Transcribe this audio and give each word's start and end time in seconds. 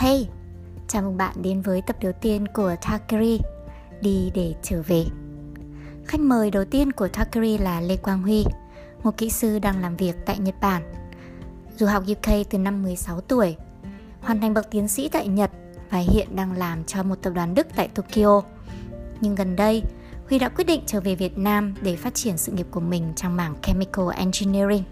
Hey, 0.00 0.28
chào 0.88 1.02
mừng 1.02 1.16
bạn 1.16 1.42
đến 1.42 1.60
với 1.60 1.82
tập 1.82 1.96
đầu 2.00 2.12
tiên 2.12 2.46
của 2.54 2.76
Takeri 2.82 3.40
Đi 4.00 4.30
để 4.34 4.54
trở 4.62 4.82
về. 4.82 5.04
Khách 6.06 6.20
mời 6.20 6.50
đầu 6.50 6.64
tiên 6.64 6.92
của 6.92 7.08
Takeri 7.08 7.58
là 7.58 7.80
Lê 7.80 7.96
Quang 7.96 8.22
Huy 8.22 8.44
Một 9.02 9.16
kỹ 9.16 9.30
sư 9.30 9.58
đang 9.58 9.80
làm 9.82 9.96
việc 9.96 10.16
tại 10.26 10.38
Nhật 10.38 10.54
Bản. 10.60 10.82
Du 11.76 11.86
học 11.86 12.04
UK 12.10 12.50
từ 12.50 12.58
năm 12.58 12.82
16 12.82 13.20
tuổi 13.20 13.56
Hoàn 14.20 14.40
thành 14.40 14.54
bậc 14.54 14.70
tiến 14.70 14.88
sĩ 14.88 15.08
tại 15.08 15.28
Nhật 15.28 15.50
Và 15.90 15.98
hiện 15.98 16.36
đang 16.36 16.52
làm 16.52 16.84
cho 16.84 17.02
một 17.02 17.16
tập 17.22 17.30
đoàn 17.30 17.54
Đức 17.54 17.66
tại 17.76 17.88
Tokyo. 17.88 18.42
Nhưng 19.20 19.34
gần 19.34 19.56
đây 19.56 19.82
Huy 20.28 20.38
đã 20.38 20.48
quyết 20.48 20.64
định 20.64 20.82
trở 20.86 21.00
về 21.00 21.14
Việt 21.14 21.38
Nam 21.38 21.74
để 21.82 21.96
phát 21.96 22.14
triển 22.14 22.38
sự 22.38 22.52
nghiệp 22.52 22.66
của 22.70 22.80
mình 22.80 23.12
trong 23.16 23.36
mảng 23.36 23.54
Chemical 23.62 24.06
Engineering, 24.16 24.84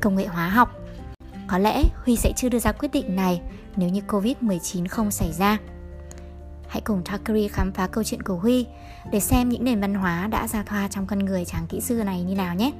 công 0.00 0.16
nghệ 0.16 0.26
hóa 0.26 0.48
học. 0.48 0.85
Có 1.48 1.58
lẽ 1.58 1.82
Huy 2.04 2.16
sẽ 2.16 2.32
chưa 2.36 2.48
đưa 2.48 2.58
ra 2.58 2.72
quyết 2.72 2.88
định 2.92 3.16
này 3.16 3.40
nếu 3.76 3.88
như 3.88 4.00
Covid-19 4.08 4.86
không 4.88 5.10
xảy 5.10 5.32
ra. 5.32 5.58
Hãy 6.68 6.80
cùng 6.80 7.02
Takeri 7.04 7.48
khám 7.48 7.72
phá 7.72 7.86
câu 7.86 8.04
chuyện 8.04 8.22
của 8.22 8.34
Huy 8.34 8.66
để 9.12 9.20
xem 9.20 9.48
những 9.48 9.64
nền 9.64 9.80
văn 9.80 9.94
hóa 9.94 10.28
đã 10.30 10.48
ra 10.48 10.62
thoa 10.62 10.88
trong 10.88 11.06
con 11.06 11.18
người 11.18 11.44
chàng 11.44 11.66
kỹ 11.68 11.80
sư 11.80 11.94
này 11.94 12.22
như 12.22 12.34
nào 12.34 12.54
nhé. 12.54 12.72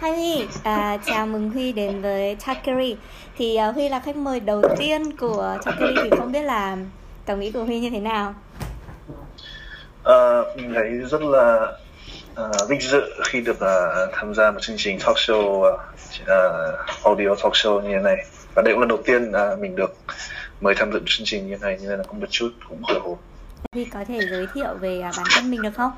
Hi 0.00 0.10
Huy, 0.10 0.46
à, 0.62 0.98
chào 1.06 1.26
mừng 1.26 1.50
Huy 1.50 1.72
đến 1.72 2.02
với 2.02 2.36
Takeri. 2.46 2.96
Thì 3.36 3.58
uh, 3.68 3.74
Huy 3.74 3.88
là 3.88 4.00
khách 4.00 4.16
mời 4.16 4.40
đầu 4.40 4.62
tiên 4.78 5.16
của 5.16 5.58
Takeri 5.64 5.94
thì 6.02 6.10
không 6.18 6.32
biết 6.32 6.42
là 6.42 6.76
cảm 7.26 7.40
nghĩ 7.40 7.50
của 7.50 7.64
Huy 7.64 7.80
như 7.80 7.90
thế 7.90 8.00
nào? 8.00 8.34
À, 10.04 10.42
mình 10.56 10.72
thấy 10.74 10.90
rất 11.10 11.22
là 11.22 11.72
uh, 12.40 12.68
vinh 12.68 12.80
dự 12.80 13.02
khi 13.24 13.40
được 13.40 13.56
uh, 13.56 14.10
tham 14.12 14.34
gia 14.34 14.50
một 14.50 14.60
chương 14.62 14.76
trình 14.78 14.98
talk 14.98 15.16
show 15.16 15.72
uh, 15.72 15.78
audio 17.04 17.28
talk 17.42 17.52
show 17.52 17.80
như 17.80 17.88
thế 17.92 18.02
này 18.02 18.26
và 18.54 18.62
đây 18.62 18.74
cũng 18.74 18.80
là 18.80 18.86
đầu 18.86 19.02
tiên 19.04 19.30
uh, 19.30 19.58
mình 19.58 19.76
được 19.76 19.96
mời 20.60 20.74
tham 20.76 20.92
dự 20.92 21.00
chương 21.06 21.26
trình 21.26 21.46
như 21.46 21.56
thế 21.56 21.62
này 21.62 21.78
nên 21.82 21.98
là 21.98 22.04
cũng 22.08 22.20
một 22.20 22.26
chút 22.30 22.50
cũng 22.68 22.82
hồi 22.82 23.00
hộp. 23.00 23.18
Huy 23.72 23.84
có 23.84 24.04
thể 24.08 24.20
giới 24.30 24.46
thiệu 24.54 24.74
về 24.80 24.98
uh, 24.98 25.16
bản 25.16 25.26
thân 25.34 25.50
mình 25.50 25.62
được 25.62 25.74
không? 25.76 25.92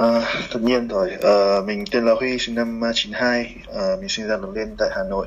À, 0.00 0.22
tất 0.52 0.60
nhiên 0.62 0.88
rồi, 0.88 1.10
à, 1.22 1.60
mình 1.66 1.84
tên 1.90 2.04
là 2.04 2.14
Huy, 2.14 2.38
sinh 2.38 2.54
năm 2.54 2.80
92, 2.94 3.56
à, 3.74 3.82
mình 4.00 4.08
sinh 4.08 4.28
ra 4.28 4.36
lớn 4.36 4.52
lên 4.54 4.74
tại 4.78 4.88
Hà 4.96 5.02
Nội 5.10 5.26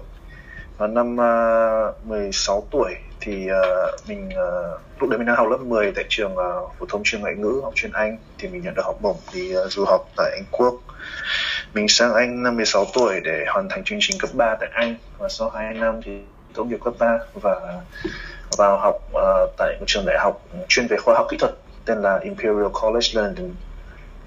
và 0.80 0.88
năm 0.88 1.22
à, 1.22 1.88
uh, 1.90 2.06
16 2.06 2.68
tuổi 2.72 2.96
thì 3.22 3.48
uh, 3.52 4.08
mình 4.08 4.30
uh, 4.30 4.82
lúc 5.00 5.10
đấy 5.10 5.18
mình 5.18 5.28
đang 5.28 5.36
học 5.36 5.48
lớp 5.50 5.58
10 5.58 5.92
tại 5.96 6.06
trường 6.10 6.32
uh, 6.32 6.72
phổ 6.80 6.86
thông 6.90 7.02
chuyên 7.04 7.22
ngoại 7.22 7.36
ngữ 7.36 7.60
học 7.64 7.74
chuyên 7.76 7.92
Anh 7.92 8.18
thì 8.38 8.48
mình 8.48 8.62
nhận 8.62 8.74
được 8.74 8.86
học 8.86 8.98
bổng 9.02 9.18
đi 9.34 9.58
uh, 9.58 9.72
du 9.72 9.86
học 9.86 10.10
tại 10.18 10.32
Anh 10.32 10.44
Quốc. 10.52 10.76
Mình 11.74 11.88
sang 11.88 12.14
Anh 12.14 12.44
năm 12.44 12.56
16 12.56 12.86
tuổi 12.94 13.20
để 13.24 13.46
hoàn 13.48 13.70
thành 13.70 13.84
chương 13.84 14.00
trình 14.02 14.20
cấp 14.20 14.30
3 14.34 14.56
tại 14.60 14.70
Anh 14.74 14.96
và 15.18 15.30
sau 15.30 15.50
2 15.50 15.74
năm 15.74 16.02
thì 16.06 16.12
tốt 16.54 16.64
nghiệp 16.64 16.80
cấp 16.84 16.94
3 17.00 17.20
và 17.34 17.82
vào 18.58 18.78
học 18.78 18.96
uh, 19.12 19.50
tại 19.58 19.76
một 19.80 19.86
trường 19.88 20.06
đại 20.06 20.20
học 20.20 20.42
chuyên 20.68 20.88
về 20.88 20.98
khoa 20.98 21.16
học 21.16 21.28
kỹ 21.30 21.38
thuật 21.38 21.52
tên 21.86 22.02
là 22.02 22.20
Imperial 22.20 22.68
College 22.82 23.08
London 23.14 23.52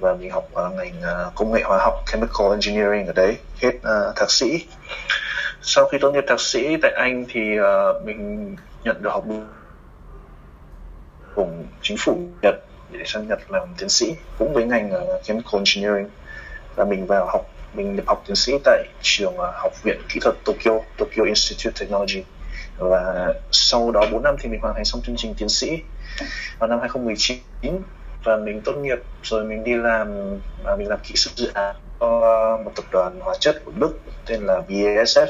và 0.00 0.14
mình 0.14 0.30
học 0.30 0.48
uh, 0.53 0.73
ngành 0.73 1.27
uh, 1.28 1.34
công 1.34 1.53
nghệ 1.53 1.62
hóa 1.64 1.78
học 1.78 1.95
Chemical 2.06 2.50
Engineering 2.50 3.06
ở 3.06 3.12
đấy 3.12 3.36
hết 3.62 3.75
uh, 3.77 4.17
thạc 4.17 4.30
sĩ 4.30 4.67
sau 5.63 5.87
khi 5.87 5.99
tốt 5.99 6.11
nghiệp 6.11 6.25
thạc 6.27 6.41
sĩ 6.41 6.77
tại 6.83 6.93
Anh 6.97 7.25
thì 7.29 7.61
uh, 7.61 8.05
mình 8.05 8.57
nhận 8.85 9.03
được 9.03 9.11
học 9.11 9.25
bổng 11.37 11.67
chính 11.83 11.97
phủ 12.01 12.29
Nhật 12.43 12.55
để 12.91 13.03
sang 13.07 13.29
Nhật 13.29 13.51
làm 13.51 13.69
tiến 13.79 13.89
sĩ 13.89 14.15
cũng 14.39 14.55
với 14.55 14.65
ngành 14.65 14.93
uh, 14.93 15.25
Chemical 15.25 15.61
Engineering. 15.61 16.11
Và 16.75 16.85
mình 16.85 17.07
vào 17.07 17.27
học 17.27 17.51
mình 17.75 17.97
nhập 17.97 18.05
học 18.07 18.23
tiến 18.27 18.37
sĩ 18.37 18.53
tại 18.65 18.85
trường 19.03 19.35
uh, 19.35 19.55
học 19.55 19.73
viện 19.83 20.01
kỹ 20.09 20.21
thuật 20.21 20.35
Tokyo 20.45 20.81
Tokyo 20.99 21.25
Institute 21.27 21.75
Technology. 21.81 22.25
Và 22.79 23.35
sau 23.51 23.91
đó 23.91 24.07
4 24.13 24.23
năm 24.23 24.36
thì 24.41 24.48
mình 24.48 24.61
hoàn 24.61 24.75
thành 24.75 24.85
xong 24.85 25.03
chương 25.07 25.17
trình 25.17 25.35
tiến 25.39 25.48
sĩ 25.48 25.83
vào 26.59 26.69
năm 26.69 26.81
2019 26.81 27.39
và 28.25 28.36
mình 28.36 28.61
tốt 28.65 28.73
nghiệp 28.73 28.98
rồi 29.23 29.45
mình 29.45 29.65
đi 29.65 29.75
làm 29.75 30.39
và 30.65 30.77
mình 30.77 30.89
làm 30.89 30.98
kỹ 31.03 31.15
sư 31.17 31.31
dự 31.35 31.51
án 31.55 31.77
cho 32.01 32.59
một 32.65 32.73
tập 32.77 32.85
đoàn 32.91 33.20
hóa 33.20 33.35
chất 33.41 33.63
của 33.65 33.73
Đức 33.77 33.98
tên 34.27 34.42
là 34.42 34.63
BASF 34.69 35.27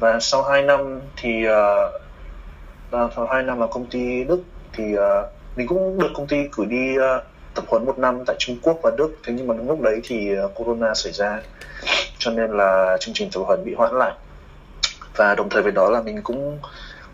và 0.00 0.20
sau 0.20 0.42
2 0.42 0.62
năm 0.62 1.00
thì 1.16 1.44
uh, 1.48 3.12
sau 3.16 3.26
2 3.30 3.42
năm 3.42 3.58
vào 3.58 3.68
công 3.68 3.86
ty 3.86 4.24
Đức 4.24 4.42
thì 4.72 4.84
uh, 4.94 5.00
mình 5.56 5.66
cũng 5.66 5.98
được 5.98 6.10
công 6.14 6.26
ty 6.26 6.36
cử 6.52 6.64
đi 6.64 6.96
uh, 6.98 7.22
tập 7.54 7.64
huấn 7.68 7.86
một 7.86 7.98
năm 7.98 8.24
tại 8.26 8.36
Trung 8.38 8.56
Quốc 8.62 8.78
và 8.82 8.90
Đức. 8.98 9.16
Thế 9.24 9.32
nhưng 9.36 9.46
mà 9.46 9.54
lúc 9.66 9.80
đấy 9.80 10.00
thì 10.04 10.38
uh, 10.44 10.54
Corona 10.54 10.94
xảy 10.94 11.12
ra 11.12 11.42
cho 12.18 12.30
nên 12.30 12.50
là 12.50 12.96
chương 13.00 13.14
trình 13.14 13.30
tập 13.32 13.40
huấn 13.40 13.64
bị 13.64 13.74
hoãn 13.74 13.98
lại. 13.98 14.12
Và 15.16 15.34
đồng 15.34 15.48
thời 15.48 15.62
với 15.62 15.72
đó 15.72 15.90
là 15.90 16.02
mình 16.02 16.22
cũng 16.22 16.58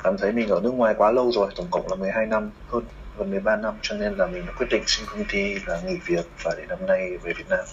cảm 0.04 0.18
thấy 0.18 0.32
mình 0.32 0.48
ở 0.48 0.60
nước 0.60 0.70
ngoài 0.70 0.94
quá 0.98 1.10
lâu 1.10 1.32
rồi 1.32 1.48
tổng 1.56 1.66
cộng 1.70 1.88
là 1.88 1.94
12 1.94 2.26
năm 2.26 2.50
hơn 2.68 2.82
gần 3.18 3.30
13 3.30 3.56
năm 3.56 3.74
cho 3.82 3.94
nên 3.94 4.16
là 4.16 4.26
mình 4.26 4.46
đã 4.46 4.52
quyết 4.58 4.66
định 4.70 4.82
xin 4.86 5.06
công 5.10 5.24
ty 5.32 5.54
là 5.66 5.80
nghỉ 5.86 5.96
việc 6.06 6.26
và 6.42 6.54
để 6.56 6.64
năm 6.68 6.86
nay 6.86 7.18
về 7.22 7.32
Việt 7.32 7.48
Nam. 7.48 7.64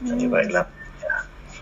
Ừ. 0.00 0.16
như 0.16 0.28
vậy 0.28 0.44
là 0.48 0.64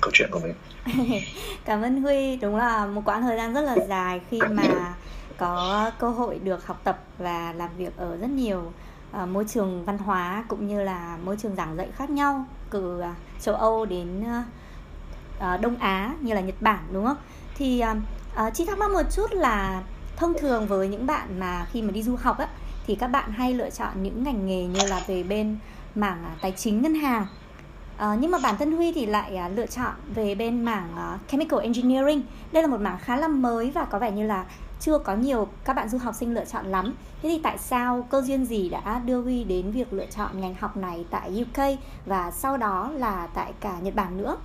câu 0.05 0.11
chuyện 0.13 0.29
của 0.31 0.41
mình. 0.41 0.55
Cảm 1.65 1.83
ơn 1.83 2.03
Huy. 2.03 2.37
Đúng 2.37 2.57
là 2.57 2.87
một 2.87 3.03
quãng 3.05 3.23
thời 3.23 3.37
gian 3.37 3.55
rất 3.55 3.61
là 3.61 3.77
dài 3.89 4.21
khi 4.31 4.41
mà 4.51 4.95
có 5.37 5.91
cơ 5.99 6.11
hội 6.11 6.39
được 6.39 6.67
học 6.67 6.81
tập 6.85 6.99
và 7.19 7.53
làm 7.57 7.71
việc 7.77 7.97
ở 7.97 8.17
rất 8.17 8.31
nhiều 8.31 8.73
uh, 9.23 9.29
môi 9.29 9.45
trường 9.49 9.85
văn 9.85 9.99
hóa 9.99 10.45
cũng 10.49 10.69
như 10.69 10.83
là 10.83 11.19
môi 11.25 11.37
trường 11.37 11.57
giảng 11.57 11.77
dạy 11.77 11.89
khác 11.97 12.11
nhau 12.11 12.45
từ 12.71 13.01
uh, 13.01 13.05
châu 13.41 13.55
Âu 13.55 13.85
đến 13.85 14.21
uh, 14.21 15.61
Đông 15.61 15.77
Á 15.77 16.15
như 16.21 16.35
là 16.35 16.41
Nhật 16.41 16.57
Bản 16.61 16.85
đúng 16.93 17.07
không? 17.07 17.17
Thì 17.55 17.83
uh, 18.47 18.55
chị 18.55 18.65
thắc 18.65 18.79
mắc 18.79 18.91
một 18.91 19.03
chút 19.11 19.33
là 19.33 19.83
thông 20.17 20.35
thường 20.39 20.67
với 20.67 20.89
những 20.89 21.07
bạn 21.07 21.41
mà 21.41 21.67
khi 21.73 21.83
mà 21.83 21.91
đi 21.91 22.03
du 22.03 22.17
học 22.17 22.39
á 22.39 22.49
thì 22.87 22.95
các 22.95 23.07
bạn 23.07 23.33
hay 23.33 23.55
lựa 23.55 23.71
chọn 23.71 24.03
những 24.03 24.25
ngành 24.25 24.47
nghề 24.47 24.67
như 24.67 24.87
là 24.87 25.03
về 25.07 25.23
bên 25.23 25.59
mảng 25.95 26.25
tài 26.41 26.53
chính 26.53 26.83
ngân 26.83 26.95
hàng. 26.95 27.27
Ờ, 27.99 28.17
nhưng 28.21 28.31
mà 28.31 28.39
bản 28.43 28.57
thân 28.59 28.73
Huy 28.73 28.93
thì 28.93 29.07
lại 29.07 29.41
uh, 29.47 29.59
lựa 29.59 29.67
chọn 29.67 29.93
về 30.15 30.35
bên 30.35 30.65
mảng 30.65 30.89
uh, 31.15 31.31
Chemical 31.31 31.61
Engineering. 31.61 32.23
Đây 32.53 32.63
là 32.63 32.69
một 32.69 32.81
mảng 32.81 32.99
khá 32.99 33.17
là 33.17 33.29
mới 33.29 33.71
và 33.71 33.85
có 33.85 33.99
vẻ 33.99 34.11
như 34.11 34.27
là 34.27 34.45
chưa 34.81 34.99
có 34.99 35.15
nhiều 35.15 35.49
các 35.65 35.77
bạn 35.77 35.89
du 35.89 35.99
học 35.99 36.15
sinh 36.15 36.35
lựa 36.35 36.45
chọn 36.45 36.67
lắm. 36.67 36.95
Thế 37.23 37.29
thì 37.29 37.41
tại 37.43 37.59
sao 37.59 38.07
cơ 38.11 38.23
duyên 38.23 38.45
gì 38.45 38.69
đã 38.69 39.01
đưa 39.05 39.21
Huy 39.21 39.45
đến 39.45 39.71
việc 39.71 39.93
lựa 39.93 40.07
chọn 40.17 40.41
ngành 40.41 40.55
học 40.55 40.77
này 40.77 41.05
tại 41.11 41.45
UK 41.45 41.65
Và 42.07 42.31
sau 42.31 42.57
đó 42.57 42.91
là 42.95 43.29
tại 43.35 43.53
cả 43.61 43.77
Nhật 43.83 43.95
Bản 43.95 44.17
nữa? 44.17 44.37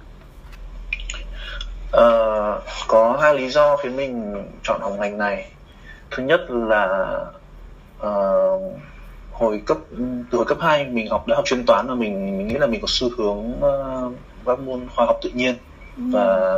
Uh, 1.88 2.64
Có 2.88 3.18
hai 3.22 3.36
lý 3.36 3.50
do 3.50 3.78
khiến 3.78 3.96
mình 3.96 4.46
chọn 4.64 4.82
học 4.82 4.94
ngành 5.00 5.18
này. 5.18 5.52
Thứ 6.12 6.24
nhất 6.24 6.42
là 6.50 7.18
uh, 8.08 8.62
hồi 9.40 9.62
cấp 9.66 9.78
từ 10.32 10.38
hồi 10.38 10.46
cấp 10.46 10.58
2 10.62 10.86
mình 10.86 11.10
học 11.10 11.28
đã 11.28 11.36
học 11.36 11.46
chuyên 11.46 11.66
toán 11.66 11.88
và 11.88 11.96
mình, 11.96 12.38
mình 12.38 12.48
nghĩ 12.48 12.56
là 12.56 12.68
mình 12.68 12.82
có 12.82 12.88
xu 12.90 13.10
hướng 13.18 13.52
uh, 13.52 14.14
các 14.46 14.60
môn 14.60 14.88
khoa 14.96 15.06
học 15.06 15.20
tự 15.22 15.30
nhiên 15.34 15.56
ừ. 15.98 16.04
và 16.12 16.56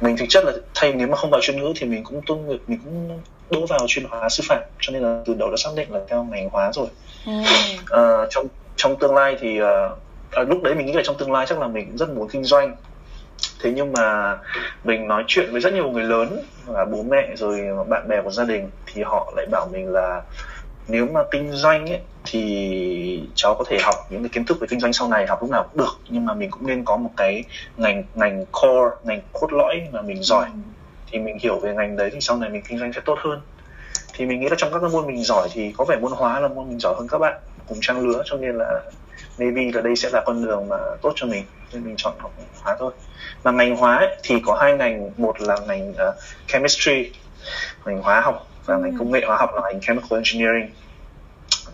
mình 0.00 0.16
thực 0.16 0.26
chất 0.28 0.44
là 0.44 0.52
thay 0.74 0.92
nếu 0.92 1.08
mà 1.08 1.16
không 1.16 1.30
vào 1.30 1.40
chuyên 1.40 1.56
ngữ 1.56 1.72
thì 1.76 1.86
mình 1.86 2.04
cũng 2.04 2.20
tốt 2.26 2.36
nghiệp 2.36 2.60
mình 2.66 2.78
cũng 2.84 3.20
đỗ 3.50 3.66
vào 3.66 3.80
chuyên 3.86 4.04
hóa 4.04 4.28
sư 4.28 4.42
phạm 4.48 4.62
cho 4.80 4.92
nên 4.92 5.02
là 5.02 5.22
từ 5.26 5.34
đầu 5.34 5.50
đã 5.50 5.56
xác 5.56 5.70
định 5.76 5.92
là 5.92 6.00
theo 6.08 6.24
ngành 6.24 6.50
hóa 6.50 6.72
rồi 6.72 6.86
ừ. 7.26 7.32
uh, 7.82 8.28
trong 8.30 8.46
trong 8.76 8.98
tương 8.98 9.14
lai 9.14 9.36
thì 9.40 9.62
uh, 9.62 9.66
à, 10.30 10.42
lúc 10.42 10.62
đấy 10.62 10.74
mình 10.74 10.86
nghĩ 10.86 10.92
là 10.92 11.02
trong 11.04 11.16
tương 11.18 11.32
lai 11.32 11.46
chắc 11.48 11.58
là 11.58 11.66
mình 11.66 11.96
rất 11.96 12.08
muốn 12.10 12.28
kinh 12.28 12.44
doanh 12.44 12.76
thế 13.62 13.72
nhưng 13.74 13.92
mà 13.92 14.38
mình 14.84 15.08
nói 15.08 15.24
chuyện 15.26 15.52
với 15.52 15.60
rất 15.60 15.72
nhiều 15.72 15.90
người 15.90 16.04
lớn 16.04 16.42
và 16.66 16.84
bố 16.84 17.02
mẹ 17.02 17.28
rồi 17.36 17.60
bạn 17.88 18.08
bè 18.08 18.22
của 18.22 18.30
gia 18.30 18.44
đình 18.44 18.70
thì 18.86 19.02
họ 19.02 19.32
lại 19.36 19.46
bảo 19.50 19.68
mình 19.72 19.92
là 19.92 20.22
nếu 20.88 21.06
mà 21.06 21.20
kinh 21.30 21.52
doanh 21.52 21.86
ấy, 21.86 22.00
thì 22.24 23.22
cháu 23.34 23.54
có 23.54 23.64
thể 23.68 23.78
học 23.82 23.94
những 24.10 24.22
cái 24.22 24.28
kiến 24.28 24.44
thức 24.44 24.60
về 24.60 24.66
kinh 24.70 24.80
doanh 24.80 24.92
sau 24.92 25.08
này 25.08 25.26
học 25.26 25.42
lúc 25.42 25.50
nào 25.50 25.62
cũng 25.62 25.78
được. 25.78 25.98
Nhưng 26.08 26.24
mà 26.24 26.34
mình 26.34 26.50
cũng 26.50 26.66
nên 26.66 26.84
có 26.84 26.96
một 26.96 27.10
cái 27.16 27.44
ngành 27.76 28.04
ngành 28.14 28.44
core 28.52 28.96
ngành 29.04 29.20
cốt 29.32 29.52
lõi 29.52 29.80
mà 29.92 30.02
mình 30.02 30.22
giỏi. 30.22 30.46
Ừ. 30.46 30.58
thì 31.10 31.18
mình 31.18 31.38
hiểu 31.40 31.58
về 31.58 31.74
ngành 31.74 31.96
đấy 31.96 32.10
thì 32.12 32.20
sau 32.20 32.36
này 32.36 32.50
mình 32.50 32.62
kinh 32.68 32.78
doanh 32.78 32.92
sẽ 32.92 33.00
tốt 33.04 33.18
hơn. 33.20 33.40
Thì 34.12 34.26
mình 34.26 34.40
nghĩ 34.40 34.48
là 34.48 34.56
trong 34.58 34.72
các 34.72 34.78
cái 34.78 34.90
môn 34.90 35.06
mình 35.06 35.24
giỏi 35.24 35.48
thì 35.52 35.72
có 35.76 35.84
vẻ 35.84 35.96
môn 35.96 36.12
hóa 36.12 36.40
là 36.40 36.48
môn 36.48 36.68
mình 36.68 36.78
giỏi 36.78 36.94
hơn 36.98 37.08
các 37.08 37.18
bạn 37.18 37.40
cùng 37.68 37.78
trang 37.80 38.00
lứa. 38.00 38.22
Cho 38.24 38.36
nên 38.36 38.54
là 38.58 38.80
maybe 39.38 39.62
là 39.74 39.80
đây 39.80 39.96
sẽ 39.96 40.10
là 40.12 40.22
con 40.26 40.44
đường 40.44 40.68
mà 40.68 40.76
tốt 41.02 41.12
cho 41.14 41.26
mình. 41.26 41.44
Nên 41.72 41.84
mình 41.84 41.94
chọn 41.96 42.12
học 42.18 42.32
hóa 42.62 42.76
thôi. 42.78 42.92
Mà 43.44 43.50
ngành 43.50 43.76
hóa 43.76 43.96
ấy, 43.96 44.16
thì 44.22 44.40
có 44.40 44.54
hai 44.54 44.72
ngành. 44.72 45.10
Một 45.16 45.40
là 45.40 45.56
ngành 45.66 45.90
uh, 45.90 46.14
chemistry 46.46 47.10
ngành 47.84 48.02
hóa 48.02 48.20
học 48.20 48.46
và 48.66 48.76
ngành 48.76 48.98
công 48.98 49.10
nghệ 49.10 49.22
hóa 49.26 49.36
học 49.36 49.50
là 49.54 49.60
ngành 49.62 49.80
chemical 49.80 50.18
engineering 50.18 50.70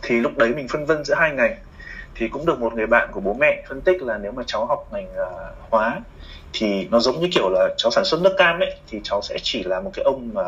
thì 0.02 0.20
lúc 0.20 0.36
đấy 0.36 0.52
mình 0.54 0.68
phân 0.68 0.86
vân 0.86 1.04
giữa 1.04 1.14
hai 1.14 1.32
ngành. 1.32 1.56
Thì 2.14 2.28
cũng 2.28 2.46
được 2.46 2.60
một 2.60 2.74
người 2.74 2.86
bạn 2.86 3.08
của 3.12 3.20
bố 3.20 3.34
mẹ 3.34 3.64
phân 3.68 3.80
tích 3.80 4.02
là 4.02 4.18
nếu 4.18 4.32
mà 4.32 4.42
cháu 4.46 4.66
học 4.66 4.88
ngành 4.92 5.06
uh, 5.06 5.70
hóa 5.70 6.00
thì 6.52 6.88
nó 6.90 7.00
giống 7.00 7.20
như 7.20 7.28
kiểu 7.34 7.48
là 7.48 7.68
cháu 7.76 7.90
sản 7.90 8.04
xuất 8.04 8.20
nước 8.20 8.34
cam 8.38 8.60
ấy 8.60 8.74
thì 8.88 9.00
cháu 9.02 9.22
sẽ 9.22 9.36
chỉ 9.42 9.62
là 9.62 9.80
một 9.80 9.90
cái 9.94 10.02
ông 10.02 10.34
mà 10.34 10.42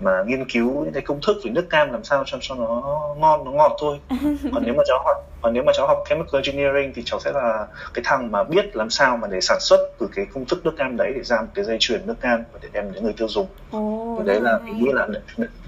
mà 0.00 0.22
nghiên 0.26 0.50
cứu 0.50 0.84
những 0.84 0.92
cái 0.92 1.02
công 1.02 1.20
thức 1.26 1.36
về 1.44 1.50
nước 1.50 1.70
cam 1.70 1.92
làm 1.92 2.04
sao 2.04 2.22
cho 2.26 2.38
cho 2.40 2.54
nó 2.54 2.82
ngon 3.16 3.44
nó 3.44 3.50
ngọt 3.50 3.76
thôi. 3.80 3.98
Còn 4.54 4.62
nếu 4.64 4.74
mà 4.74 4.82
cháu 4.86 5.02
học 5.04 5.16
còn 5.42 5.52
nếu 5.52 5.62
mà 5.62 5.72
cháu 5.76 5.86
học 5.86 6.04
chemical 6.08 6.40
engineering 6.44 6.92
thì 6.94 7.02
cháu 7.04 7.20
sẽ 7.20 7.32
là 7.32 7.66
cái 7.94 8.02
thằng 8.04 8.32
mà 8.32 8.44
biết 8.44 8.76
làm 8.76 8.90
sao 8.90 9.16
mà 9.16 9.28
để 9.28 9.40
sản 9.40 9.60
xuất 9.60 9.80
từ 9.98 10.08
cái 10.14 10.26
công 10.34 10.44
thức 10.44 10.64
nước 10.64 10.74
cam 10.78 10.96
đấy 10.96 11.12
để 11.16 11.22
ra 11.22 11.40
một 11.40 11.48
cái 11.54 11.64
dây 11.64 11.76
chuyền 11.80 12.06
nước 12.06 12.20
cam 12.20 12.44
và 12.52 12.58
để 12.62 12.68
đem 12.72 12.92
đến 12.92 13.04
người 13.04 13.12
tiêu 13.12 13.28
dùng. 13.28 13.46
Thì 14.18 14.24
đấy 14.26 14.40
là 14.40 14.58
mình 14.58 14.78
nghĩ 14.78 14.90
là 14.92 15.06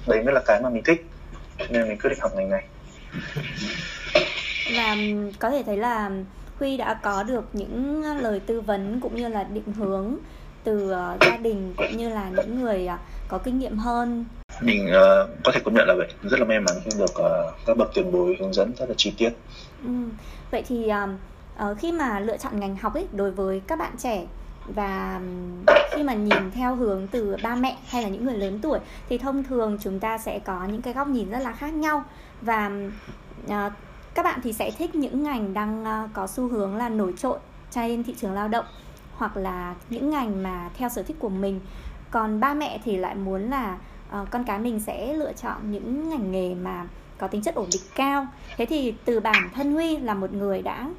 đấy 0.07 0.23
mới 0.23 0.35
là 0.35 0.41
cái 0.47 0.61
mà 0.63 0.69
mình 0.69 0.83
thích. 0.83 1.07
Nên 1.69 1.89
mình 1.89 1.99
quyết 1.99 2.11
định 2.11 2.19
học 2.21 2.33
ngành 2.35 2.51
này 2.51 2.65
và 4.77 4.97
có 5.39 5.51
thể 5.51 5.63
thấy 5.67 5.77
là 5.77 6.11
Huy 6.59 6.77
đã 6.77 6.95
có 6.95 7.23
được 7.23 7.45
những 7.53 8.03
lời 8.21 8.41
tư 8.41 8.61
vấn 8.61 9.01
cũng 9.01 9.17
như 9.17 9.29
là 9.29 9.43
định 9.43 9.73
hướng 9.73 10.17
từ 10.65 10.85
uh, 10.85 11.21
gia 11.21 11.37
đình 11.37 11.75
cũng 11.77 11.97
như 11.97 12.09
là 12.09 12.31
những 12.37 12.61
người 12.61 12.89
uh, 12.95 13.01
có 13.29 13.39
kinh 13.39 13.59
nghiệm 13.59 13.79
hơn. 13.79 14.25
Mình 14.61 14.87
uh, 14.87 15.31
có 15.45 15.53
thể 15.53 15.61
công 15.65 15.75
nhận 15.75 15.89
là 15.89 15.95
vậy. 15.95 16.09
Rất 16.23 16.41
là 16.41 16.47
may 16.47 16.61
mắn 16.61 16.77
khi 16.85 16.91
được 16.99 17.11
uh, 17.11 17.55
các 17.67 17.77
bậc 17.77 17.95
tiền 17.95 18.13
bối 18.13 18.37
hướng 18.41 18.53
dẫn 18.53 18.73
rất 18.79 18.89
là 18.89 18.95
chi 18.97 19.13
tiết. 19.19 19.31
Ừ. 19.85 19.91
vậy 20.51 20.63
thì 20.69 20.91
uh, 21.63 21.79
khi 21.79 21.93
mà 21.93 22.21
lựa 22.21 22.37
chọn 22.37 22.61
ngành 22.61 22.77
học 22.77 22.95
ấy 22.95 23.07
đối 23.13 23.31
với 23.31 23.63
các 23.67 23.79
bạn 23.79 23.93
trẻ 23.99 24.27
và 24.75 25.21
khi 25.91 26.03
mà 26.03 26.15
nhìn 26.15 26.51
theo 26.55 26.75
hướng 26.75 27.07
từ 27.07 27.37
ba 27.43 27.55
mẹ 27.55 27.77
hay 27.89 28.03
là 28.03 28.09
những 28.09 28.25
người 28.25 28.37
lớn 28.37 28.59
tuổi 28.63 28.79
thì 29.09 29.19
thông 29.19 29.45
thường 29.45 29.79
chúng 29.83 30.01
ta 30.01 30.19
sẽ 30.19 30.39
có 30.39 30.65
những 30.65 30.83
cái 30.83 30.95
góc 30.95 31.09
nhìn 31.09 31.31
rất 31.31 31.39
là 31.39 31.53
khác 31.53 31.75
nhau 31.75 32.05
và 32.43 32.71
uh, 33.47 33.73
các 34.15 34.23
bạn 34.23 34.41
thì 34.43 34.53
sẽ 34.53 34.71
thích 34.71 34.95
những 34.95 35.23
ngành 35.23 35.55
đang 35.55 35.83
uh, 35.83 36.11
có 36.13 36.27
xu 36.27 36.49
hướng 36.49 36.77
là 36.77 36.89
nổi 36.89 37.15
trội 37.19 37.39
trên 37.71 38.05
thị 38.05 38.15
trường 38.21 38.33
lao 38.33 38.49
động 38.49 38.65
hoặc 39.17 39.37
là 39.37 39.75
những 39.91 40.11
ngành 40.11 40.43
mà 40.43 40.71
theo 40.75 40.89
sở 40.89 41.03
thích 41.03 41.17
của 41.19 41.29
mình. 41.29 41.61
Còn 42.11 42.41
ba 42.41 42.55
mẹ 42.55 42.81
thì 42.85 42.97
lại 42.97 43.15
muốn 43.15 43.51
là 43.51 43.79
uh, 44.23 44.31
con 44.31 44.45
cái 44.45 44.59
mình 44.59 44.81
sẽ 44.81 45.13
lựa 45.13 45.33
chọn 45.33 45.71
những 45.71 46.09
ngành 46.09 46.33
nghề 46.33 46.55
mà 46.55 46.87
có 47.19 47.29
tính 47.29 47.43
chất 47.43 47.55
ổn 47.55 47.69
định 47.73 47.83
cao. 47.95 48.27
Thế 48.57 48.67
thì 48.67 48.95
từ 49.05 49.21
bản 49.21 49.51
thân 49.55 49.73
huy 49.73 49.97
là 49.97 50.15
một 50.15 50.33
người 50.33 50.63
đã 50.63 50.91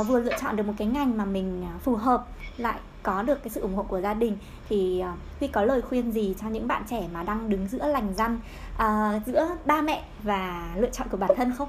uh, 0.00 0.06
vừa 0.06 0.20
lựa 0.20 0.38
chọn 0.40 0.56
được 0.56 0.66
một 0.66 0.74
cái 0.78 0.86
ngành 0.86 1.18
mà 1.18 1.24
mình 1.24 1.66
uh, 1.76 1.82
phù 1.82 1.96
hợp 1.96 2.26
lại 2.56 2.78
có 3.04 3.22
được 3.22 3.42
cái 3.42 3.50
sự 3.50 3.60
ủng 3.60 3.74
hộ 3.74 3.82
của 3.82 4.00
gia 4.00 4.14
đình 4.14 4.36
thì 4.68 5.02
uh, 5.12 5.18
huy 5.38 5.48
có 5.48 5.64
lời 5.64 5.82
khuyên 5.82 6.12
gì 6.12 6.34
cho 6.40 6.48
những 6.48 6.68
bạn 6.68 6.82
trẻ 6.90 7.02
mà 7.12 7.22
đang 7.22 7.50
đứng 7.50 7.68
giữa 7.68 7.86
lành 7.86 8.14
răn 8.16 8.38
uh, 8.74 9.26
giữa 9.26 9.48
ba 9.64 9.82
mẹ 9.82 10.04
và 10.22 10.74
lựa 10.76 10.90
chọn 10.90 11.08
của 11.10 11.16
bản 11.16 11.30
thân 11.36 11.52
không 11.58 11.68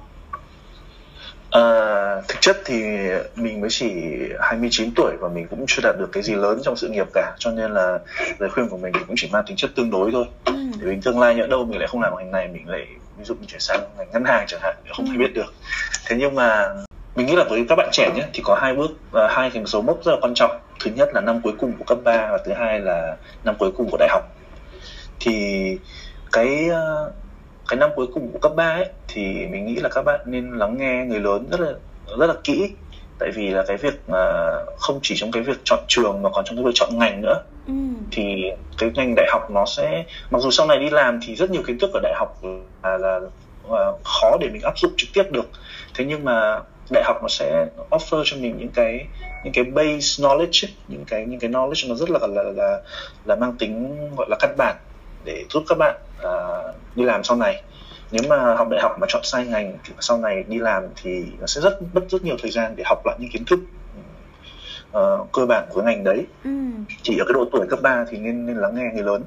À, 1.56 1.62
thực 2.28 2.42
chất 2.42 2.58
thì 2.66 2.84
mình 3.36 3.62
mới 3.62 3.70
chỉ 3.70 3.92
29 4.40 4.92
tuổi 4.96 5.16
và 5.20 5.30
mình 5.30 5.48
cũng 5.48 5.66
chưa 5.68 5.82
đạt 5.84 5.96
được 6.00 6.10
cái 6.12 6.24
gì 6.24 6.36
lớn 6.36 6.60
trong 6.64 6.76
sự 6.76 6.90
nghiệp 6.90 7.08
cả 7.14 7.36
cho 7.40 7.52
nên 7.52 7.72
là 7.72 8.00
lời 8.40 8.50
khuyên 8.50 8.70
của 8.70 8.78
mình 8.78 8.94
cũng 9.08 9.16
chỉ 9.18 9.30
mang 9.32 9.44
tính 9.48 9.58
chất 9.58 9.72
tương 9.76 9.90
đối 9.92 10.12
thôi 10.12 10.26
ừ. 10.46 10.54
để 10.80 10.88
mình 10.88 11.02
tương 11.02 11.20
lai 11.20 11.36
nhỡ 11.36 11.48
đâu 11.48 11.66
mình 11.66 11.80
lại 11.80 11.88
không 11.88 12.02
làm 12.02 12.16
ngành 12.18 12.32
này 12.32 12.48
mình 12.48 12.70
lại 12.70 12.88
ví 13.18 13.24
dụ 13.24 13.36
như 13.36 13.46
chuyển 13.48 13.60
sang 13.60 13.80
ngành 13.98 14.08
ngân 14.14 14.26
hàng 14.26 14.46
chẳng 14.48 14.60
hạn 14.64 14.76
không 14.96 15.06
ừ. 15.06 15.12
ai 15.12 15.18
biết 15.18 15.34
được 15.34 15.54
thế 16.06 16.16
nhưng 16.20 16.36
mà 16.36 16.74
mình 17.16 17.26
nghĩ 17.26 17.36
là 17.36 17.44
với 17.44 17.66
các 17.70 17.76
bạn 17.76 17.90
trẻ 17.92 18.12
nhé 18.16 18.24
thì 18.34 18.42
có 18.44 18.56
hai 18.56 18.76
bước 18.76 18.92
uh, 18.92 19.32
hai 19.32 19.50
cái 19.50 19.66
số 19.66 19.82
mốc 19.82 20.04
rất 20.04 20.12
là 20.12 20.18
quan 20.22 20.34
trọng. 20.34 20.60
Thứ 20.80 20.92
nhất 20.92 21.10
là 21.14 21.22
năm 21.22 21.42
cuối 21.44 21.54
cùng 21.58 21.74
của 21.78 21.84
cấp 21.84 21.98
3 22.04 22.32
và 22.32 22.38
thứ 22.46 22.54
hai 22.54 22.80
là 22.80 23.18
năm 23.44 23.56
cuối 23.60 23.72
cùng 23.78 23.90
của 23.92 23.98
đại 23.98 24.10
học. 24.12 24.24
Thì 25.20 25.78
cái 26.32 26.70
uh, 26.70 27.14
cái 27.68 27.80
năm 27.80 27.90
cuối 27.96 28.08
cùng 28.14 28.32
của 28.32 28.40
cấp 28.40 28.52
3 28.56 28.72
ấy 28.72 28.90
thì 29.08 29.48
mình 29.48 29.66
nghĩ 29.66 29.76
là 29.76 29.90
các 29.90 30.02
bạn 30.02 30.20
nên 30.26 30.52
lắng 30.58 30.78
nghe 30.78 31.06
người 31.06 31.20
lớn 31.20 31.48
rất 31.52 31.60
là 31.60 31.74
rất 32.20 32.28
là 32.28 32.36
kỹ. 32.44 32.70
Tại 33.20 33.32
vì 33.32 33.50
là 33.50 33.64
cái 33.68 33.78
việc 33.78 33.94
mà 34.08 34.52
không 34.78 35.00
chỉ 35.02 35.16
trong 35.18 35.32
cái 35.32 35.44
việc 35.44 35.58
chọn 35.64 35.80
trường 35.88 36.22
mà 36.22 36.30
còn 36.34 36.46
trong 36.46 36.56
cái 36.56 36.66
việc 36.66 36.72
chọn 36.74 37.00
ngành 37.00 37.22
nữa. 37.22 37.42
Ừ. 37.68 37.74
thì 38.12 38.44
cái 38.78 38.92
ngành 38.96 39.16
đại 39.16 39.28
học 39.32 39.52
nó 39.52 39.66
sẽ 39.66 40.04
mặc 40.30 40.42
dù 40.42 40.52
sau 40.52 40.68
này 40.68 40.80
đi 40.80 40.90
làm 40.90 41.20
thì 41.22 41.36
rất 41.36 41.52
nhiều 41.52 41.62
kiến 41.68 41.80
thức 41.80 41.90
ở 41.94 42.00
đại 42.04 42.14
học 42.16 42.42
là, 42.84 42.98
là, 42.98 43.20
là 43.70 43.92
khó 44.04 44.38
để 44.40 44.50
mình 44.50 44.62
áp 44.62 44.78
dụng 44.78 44.92
trực 44.98 45.10
tiếp 45.14 45.24
được. 45.32 45.46
Thế 45.94 46.06
nhưng 46.06 46.26
mà 46.26 46.62
đại 46.90 47.04
học 47.04 47.20
nó 47.22 47.28
sẽ 47.28 47.68
offer 47.90 48.24
cho 48.26 48.38
mình 48.38 48.58
những 48.58 48.72
cái 48.72 49.08
những 49.44 49.54
cái 49.54 49.64
base 49.64 50.24
knowledge 50.24 50.68
những 50.88 51.06
cái 51.08 51.26
những 51.26 51.40
cái 51.40 51.50
knowledge 51.50 51.90
nó 51.90 51.96
rất 51.96 52.10
là 52.10 52.20
là 52.28 52.44
là, 52.44 52.82
là 53.26 53.36
mang 53.36 53.54
tính 53.60 53.98
gọi 54.18 54.28
là 54.30 54.38
căn 54.40 54.56
bản 54.58 54.76
để 55.26 55.46
giúp 55.50 55.64
các 55.68 55.78
bạn 55.78 55.96
uh, 56.22 56.76
đi 56.96 57.04
làm 57.04 57.24
sau 57.24 57.38
này. 57.38 57.64
Nếu 58.12 58.22
mà 58.30 58.56
học 58.56 58.68
đại 58.70 58.82
học 58.82 58.92
mà 59.00 59.08
chọn 59.10 59.22
sai 59.24 59.46
ngành 59.46 59.78
thì 59.84 59.94
sau 60.00 60.18
này 60.18 60.44
đi 60.48 60.60
làm 60.60 60.84
thì 61.04 61.24
nó 61.40 61.48
sẽ 61.48 61.62
rất 61.62 61.80
mất 61.94 62.02
rất 62.10 62.24
nhiều 62.24 62.36
thời 62.42 62.52
gian 62.52 62.76
để 62.76 62.84
học 62.88 63.06
lại 63.06 63.16
những 63.20 63.30
kiến 63.32 63.46
thức 63.46 63.60
uh, 64.98 65.32
cơ 65.34 65.46
bản 65.46 65.68
của 65.70 65.82
ngành 65.82 66.04
đấy. 66.04 66.26
Ừ. 66.44 66.50
chỉ 67.02 67.18
ở 67.18 67.26
cái 67.28 67.34
độ 67.34 67.46
tuổi 67.52 67.68
cấp 67.70 67.80
3 67.82 68.06
thì 68.10 68.18
nên 68.18 68.46
nên 68.46 68.58
lắng 68.58 68.76
nghe 68.76 68.92
người 68.94 69.04
lớn 69.04 69.24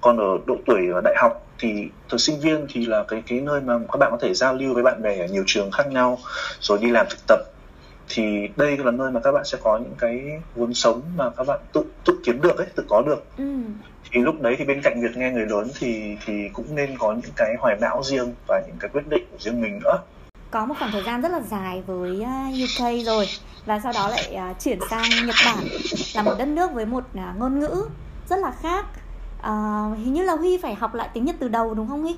còn 0.00 0.16
ở 0.18 0.38
độ 0.46 0.56
tuổi 0.66 0.78
đại 1.04 1.14
học 1.18 1.46
thì 1.58 1.88
thời 2.08 2.18
sinh 2.18 2.40
viên 2.40 2.66
thì 2.68 2.86
là 2.86 3.04
cái 3.08 3.22
cái 3.26 3.40
nơi 3.40 3.60
mà 3.60 3.74
các 3.92 3.96
bạn 3.98 4.10
có 4.10 4.18
thể 4.20 4.34
giao 4.34 4.54
lưu 4.54 4.74
với 4.74 4.82
bạn 4.82 5.02
bè 5.02 5.18
ở 5.18 5.26
nhiều 5.26 5.44
trường 5.46 5.70
khác 5.70 5.86
nhau 5.86 6.18
rồi 6.60 6.78
đi 6.82 6.90
làm 6.90 7.06
thực 7.10 7.26
tập. 7.26 7.38
Thì 8.08 8.48
đây 8.56 8.76
là 8.76 8.90
nơi 8.90 9.10
mà 9.10 9.20
các 9.20 9.32
bạn 9.32 9.44
sẽ 9.44 9.58
có 9.62 9.78
những 9.78 9.94
cái 9.98 10.40
vốn 10.54 10.74
sống 10.74 11.02
mà 11.16 11.30
các 11.30 11.46
bạn 11.46 11.60
tự 11.72 11.84
tự 12.04 12.18
kiếm 12.24 12.40
được 12.40 12.56
ấy 12.56 12.66
tự 12.76 12.84
có 12.88 13.02
được. 13.02 13.24
Ừ. 13.38 13.44
thì 14.12 14.20
lúc 14.20 14.40
đấy 14.40 14.54
thì 14.58 14.64
bên 14.64 14.80
cạnh 14.82 15.02
việc 15.02 15.16
nghe 15.16 15.30
người 15.30 15.46
lớn 15.46 15.68
thì 15.78 16.16
thì 16.26 16.48
cũng 16.52 16.74
nên 16.74 16.98
có 16.98 17.12
những 17.12 17.32
cái 17.36 17.54
hoài 17.58 17.76
bão 17.80 18.02
riêng 18.02 18.34
và 18.48 18.62
những 18.66 18.76
cái 18.80 18.90
quyết 18.92 19.08
định 19.08 19.26
của 19.30 19.36
riêng 19.40 19.60
mình 19.62 19.80
nữa. 19.84 19.98
Có 20.50 20.66
một 20.66 20.74
khoảng 20.78 20.92
thời 20.92 21.02
gian 21.02 21.20
rất 21.20 21.32
là 21.32 21.40
dài 21.40 21.82
với 21.86 22.22
à, 22.22 22.50
UK 22.64 23.06
rồi 23.06 23.26
và 23.66 23.80
sau 23.82 23.92
đó 23.92 24.08
lại 24.08 24.36
uh, 24.50 24.60
chuyển 24.60 24.78
sang 24.90 25.02
Nhật 25.26 25.36
Bản 25.46 25.64
là 26.14 26.22
một 26.22 26.34
đất 26.38 26.48
nước 26.48 26.72
với 26.72 26.86
một 26.86 27.04
uh, 27.14 27.38
ngôn 27.38 27.60
ngữ 27.60 27.84
rất 28.28 28.36
là 28.36 28.52
khác 28.62 28.86
uh, 29.38 29.98
hình 29.98 30.12
như 30.12 30.22
là 30.22 30.36
Huy 30.36 30.58
phải 30.58 30.74
học 30.74 30.94
lại 30.94 31.08
tiếng 31.14 31.24
Nhật 31.24 31.36
từ 31.38 31.48
đầu 31.48 31.74
đúng 31.74 31.88
không 31.88 32.02
Huy? 32.02 32.16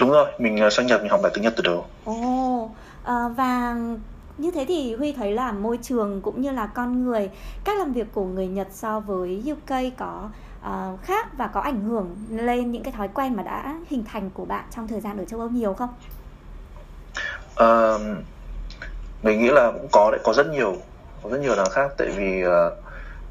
Đúng 0.00 0.10
rồi, 0.10 0.32
mình 0.38 0.70
sang 0.70 0.86
Nhật 0.86 1.00
mình 1.00 1.10
học 1.10 1.20
lại 1.22 1.32
tiếng 1.34 1.44
Nhật 1.44 1.52
từ 1.56 1.62
đầu. 1.62 1.86
Ồ, 2.04 2.70
uh, 3.02 3.36
và 3.36 3.76
như 4.38 4.50
thế 4.50 4.64
thì 4.68 4.94
Huy 4.94 5.12
thấy 5.12 5.32
là 5.32 5.52
môi 5.52 5.78
trường 5.82 6.20
cũng 6.20 6.40
như 6.40 6.50
là 6.50 6.66
con 6.66 7.04
người 7.04 7.30
cách 7.64 7.78
làm 7.78 7.92
việc 7.92 8.06
của 8.12 8.24
người 8.24 8.46
Nhật 8.46 8.68
so 8.70 9.00
với 9.00 9.52
UK 9.52 9.76
có 9.98 10.28
uh, 10.66 11.02
khác 11.02 11.38
và 11.38 11.46
có 11.46 11.60
ảnh 11.60 11.80
hưởng 11.80 12.16
lên 12.30 12.72
những 12.72 12.82
cái 12.82 12.92
thói 12.92 13.08
quen 13.08 13.36
mà 13.36 13.42
đã 13.42 13.76
hình 13.90 14.04
thành 14.12 14.30
của 14.34 14.44
bạn 14.44 14.64
trong 14.76 14.88
thời 14.88 15.00
gian 15.00 15.18
ở 15.18 15.24
châu 15.24 15.40
Âu 15.40 15.48
nhiều 15.48 15.74
không? 15.74 15.88
Uh, 17.62 18.00
mình 19.22 19.40
nghĩ 19.40 19.48
là 19.48 19.72
cũng 19.72 19.88
có 19.92 20.10
đấy 20.10 20.20
có 20.24 20.32
rất 20.32 20.46
nhiều 20.50 20.76
có 21.22 21.30
rất 21.30 21.38
nhiều 21.40 21.54
là 21.54 21.64
khác 21.72 21.90
tại 21.98 22.08
vì 22.16 22.44
uh, 22.46 22.50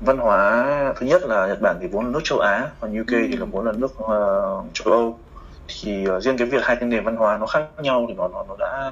văn 0.01 0.18
hóa 0.18 0.94
thứ 0.98 1.06
nhất 1.06 1.24
là 1.24 1.48
Nhật 1.48 1.62
Bản 1.62 1.78
thì 1.81 1.88
vốn 1.88 2.06
là 2.06 2.12
nước 2.12 2.22
châu 2.24 2.40
Á 2.40 2.69
còn 2.80 3.00
UK 3.01 3.07
ừ. 3.07 3.28
thì 3.31 3.38
là 3.38 3.46
vốn 3.46 3.66
là 3.66 3.72
nước 3.72 3.92
uh, 4.04 4.74
châu 4.74 4.94
Âu 4.94 5.19
thì 5.68 6.07
uh, 6.10 6.24
riêng 6.24 6.38
cái 6.38 6.48
việc 6.48 6.63
hai 6.63 6.75
cái 6.75 6.90
nền 6.90 7.04
văn 7.04 7.16
hóa 7.16 7.38
nó 7.38 7.46
khác 7.46 7.63
nhau 7.81 8.06
thì 8.07 8.13
nó 8.13 8.28
nó, 8.28 8.46
nó 8.48 8.56
đã 8.60 8.92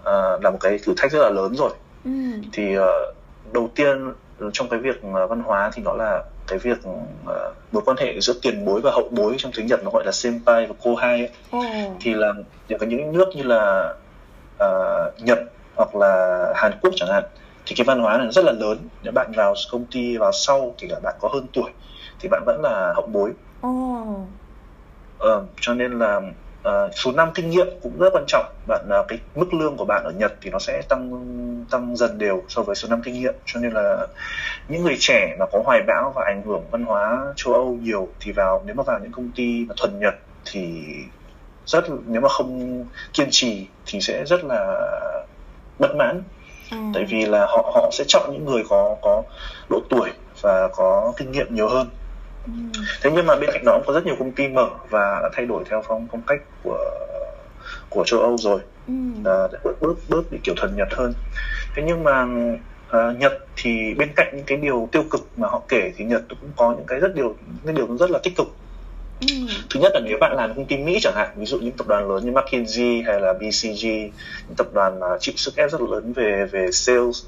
uh, 0.00 0.42
là 0.44 0.50
một 0.50 0.58
cái 0.60 0.78
thử 0.84 0.94
thách 0.96 1.12
rất 1.12 1.18
là 1.22 1.30
lớn 1.30 1.54
rồi 1.54 1.70
ừ. 2.04 2.10
thì 2.52 2.78
uh, 2.78 2.84
đầu 3.52 3.70
tiên 3.74 4.12
trong 4.52 4.68
cái 4.68 4.80
việc 4.80 4.96
uh, 4.96 5.30
văn 5.30 5.42
hóa 5.42 5.70
thì 5.74 5.82
nó 5.82 5.92
là 5.92 6.22
cái 6.46 6.58
việc 6.58 6.78
uh, 6.88 7.32
mối 7.72 7.82
quan 7.86 7.96
hệ 7.96 8.20
giữa 8.20 8.34
tiền 8.42 8.64
bối 8.64 8.80
và 8.80 8.90
hậu 8.90 9.08
bối 9.10 9.34
trong 9.38 9.52
tiếng 9.56 9.66
Nhật 9.66 9.80
nó 9.84 9.90
gọi 9.90 10.04
là 10.04 10.12
senpai 10.12 10.66
và 10.66 10.74
kohai 10.82 11.18
ấy. 11.18 11.30
Oh. 11.56 11.96
thì 12.00 12.14
là 12.14 12.32
có 12.80 12.86
những 12.86 13.12
nước 13.12 13.28
như 13.34 13.42
là 13.42 13.94
uh, 14.64 15.22
Nhật 15.22 15.38
hoặc 15.74 15.94
là 15.94 16.52
Hàn 16.56 16.72
Quốc 16.82 16.92
chẳng 16.96 17.08
hạn 17.08 17.24
thì 17.66 17.74
cái 17.74 17.84
văn 17.84 18.00
hóa 18.00 18.18
này 18.18 18.28
rất 18.30 18.44
là 18.44 18.52
lớn. 18.52 18.78
Nếu 19.02 19.12
bạn 19.12 19.32
vào 19.36 19.54
công 19.70 19.84
ty 19.84 20.16
vào 20.16 20.32
sau 20.32 20.74
thì 20.78 20.88
cả 20.88 21.00
bạn 21.02 21.14
có 21.20 21.28
hơn 21.32 21.46
tuổi 21.52 21.70
thì 22.20 22.28
bạn 22.28 22.42
vẫn 22.46 22.60
là 22.62 22.92
hậu 22.96 23.06
bối. 23.06 23.32
Oh. 23.66 24.28
ờ, 25.18 25.44
cho 25.60 25.74
nên 25.74 25.98
là 25.98 26.20
uh, 26.68 26.94
số 26.94 27.12
năm 27.12 27.30
kinh 27.34 27.50
nghiệm 27.50 27.66
cũng 27.82 27.98
rất 27.98 28.12
quan 28.12 28.24
trọng. 28.26 28.46
Bạn 28.66 28.88
uh, 29.00 29.08
cái 29.08 29.18
mức 29.34 29.54
lương 29.54 29.76
của 29.76 29.84
bạn 29.84 30.04
ở 30.04 30.10
Nhật 30.10 30.32
thì 30.40 30.50
nó 30.50 30.58
sẽ 30.58 30.82
tăng 30.88 31.10
tăng 31.70 31.96
dần 31.96 32.18
đều 32.18 32.42
so 32.48 32.62
với 32.62 32.76
số 32.76 32.88
năm 32.88 33.02
kinh 33.02 33.14
nghiệm. 33.14 33.34
Cho 33.44 33.60
nên 33.60 33.72
là 33.72 34.06
những 34.68 34.82
người 34.82 34.96
trẻ 34.98 35.36
mà 35.38 35.46
có 35.52 35.62
hoài 35.64 35.82
bão 35.86 36.12
và 36.14 36.24
ảnh 36.26 36.42
hưởng 36.42 36.62
văn 36.70 36.84
hóa 36.84 37.32
châu 37.36 37.54
Âu 37.54 37.78
nhiều 37.82 38.08
thì 38.20 38.32
vào 38.32 38.62
nếu 38.66 38.74
mà 38.74 38.82
vào 38.82 38.98
những 38.98 39.12
công 39.12 39.30
ty 39.34 39.64
mà 39.68 39.74
thuần 39.78 40.00
Nhật 40.00 40.14
thì 40.44 40.82
rất 41.66 41.84
nếu 42.06 42.20
mà 42.20 42.28
không 42.28 42.84
kiên 43.12 43.28
trì 43.30 43.66
thì 43.86 44.00
sẽ 44.00 44.24
rất 44.24 44.44
là 44.44 44.90
bất 45.78 45.96
mãn 45.96 46.22
à. 46.70 46.90
tại 46.94 47.04
vì 47.04 47.26
là 47.26 47.46
họ 47.46 47.70
họ 47.74 47.90
sẽ 47.92 48.04
chọn 48.08 48.32
những 48.32 48.44
người 48.44 48.62
có 48.68 48.96
có 49.02 49.22
độ 49.70 49.80
tuổi 49.88 50.10
và 50.40 50.68
có 50.68 51.12
kinh 51.16 51.32
nghiệm 51.32 51.54
nhiều 51.54 51.68
hơn 51.68 51.88
ừ. 52.46 52.80
thế 53.02 53.10
nhưng 53.14 53.26
mà 53.26 53.36
bên 53.36 53.50
cạnh 53.52 53.64
đó 53.64 53.72
cũng 53.72 53.86
có 53.86 53.92
rất 53.92 54.06
nhiều 54.06 54.16
công 54.18 54.32
ty 54.32 54.48
mở 54.48 54.68
và 54.90 55.20
đã 55.22 55.28
thay 55.32 55.46
đổi 55.46 55.64
theo 55.70 55.82
phong 55.86 56.06
phong 56.10 56.22
cách 56.26 56.40
của 56.62 56.78
của 57.88 58.04
châu 58.04 58.20
Âu 58.20 58.36
rồi 58.38 58.60
ừ. 58.88 58.94
à, 59.24 59.48
bớt 59.64 59.80
bớt 59.80 59.94
bớt 60.08 60.30
bị 60.30 60.38
kiểu 60.42 60.54
thuần 60.54 60.76
Nhật 60.76 60.88
hơn 60.90 61.12
thế 61.74 61.82
nhưng 61.86 62.04
mà 62.04 62.26
à, 62.88 63.12
Nhật 63.18 63.32
thì 63.56 63.94
bên 63.94 64.08
cạnh 64.16 64.36
những 64.36 64.44
cái 64.46 64.58
điều 64.58 64.88
tiêu 64.92 65.02
cực 65.10 65.20
mà 65.36 65.48
họ 65.48 65.62
kể 65.68 65.92
thì 65.96 66.04
Nhật 66.04 66.22
cũng 66.28 66.50
có 66.56 66.72
những 66.72 66.86
cái 66.86 67.00
rất 67.00 67.14
điều 67.14 67.36
những 67.64 67.74
điều 67.74 67.96
rất 67.96 68.10
là 68.10 68.18
tích 68.22 68.36
cực 68.36 68.46
ừ. 68.46 68.65
Ừ. 69.20 69.26
thứ 69.70 69.80
nhất 69.80 69.92
là 69.94 70.00
nếu 70.00 70.18
bạn 70.20 70.36
làm 70.36 70.54
công 70.54 70.66
ty 70.66 70.76
mỹ 70.76 70.98
chẳng 71.02 71.14
hạn 71.14 71.28
ví 71.36 71.46
dụ 71.46 71.58
những 71.58 71.76
tập 71.76 71.86
đoàn 71.86 72.08
lớn 72.08 72.24
như 72.24 72.32
mckinsey 72.32 73.02
hay 73.02 73.20
là 73.20 73.32
bcg 73.32 73.86
những 74.46 74.56
tập 74.56 74.66
đoàn 74.72 75.00
mà 75.00 75.06
chịu 75.20 75.34
sức 75.36 75.56
ép 75.56 75.70
rất 75.70 75.80
lớn 75.80 76.12
về 76.12 76.46
về 76.52 76.70
sales 76.72 77.24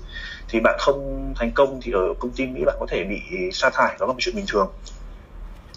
thì 0.49 0.61
bạn 0.61 0.77
không 0.79 1.33
thành 1.37 1.51
công 1.51 1.81
thì 1.83 1.93
ở 1.93 2.15
công 2.19 2.31
ty 2.31 2.47
mỹ 2.47 2.65
bạn 2.67 2.77
có 2.81 2.87
thể 2.89 3.05
bị 3.05 3.21
sa 3.53 3.71
thải 3.71 3.97
đó 4.01 4.07
là 4.07 4.13
một 4.13 4.19
chuyện 4.19 4.35
bình 4.37 4.45
thường. 4.49 4.71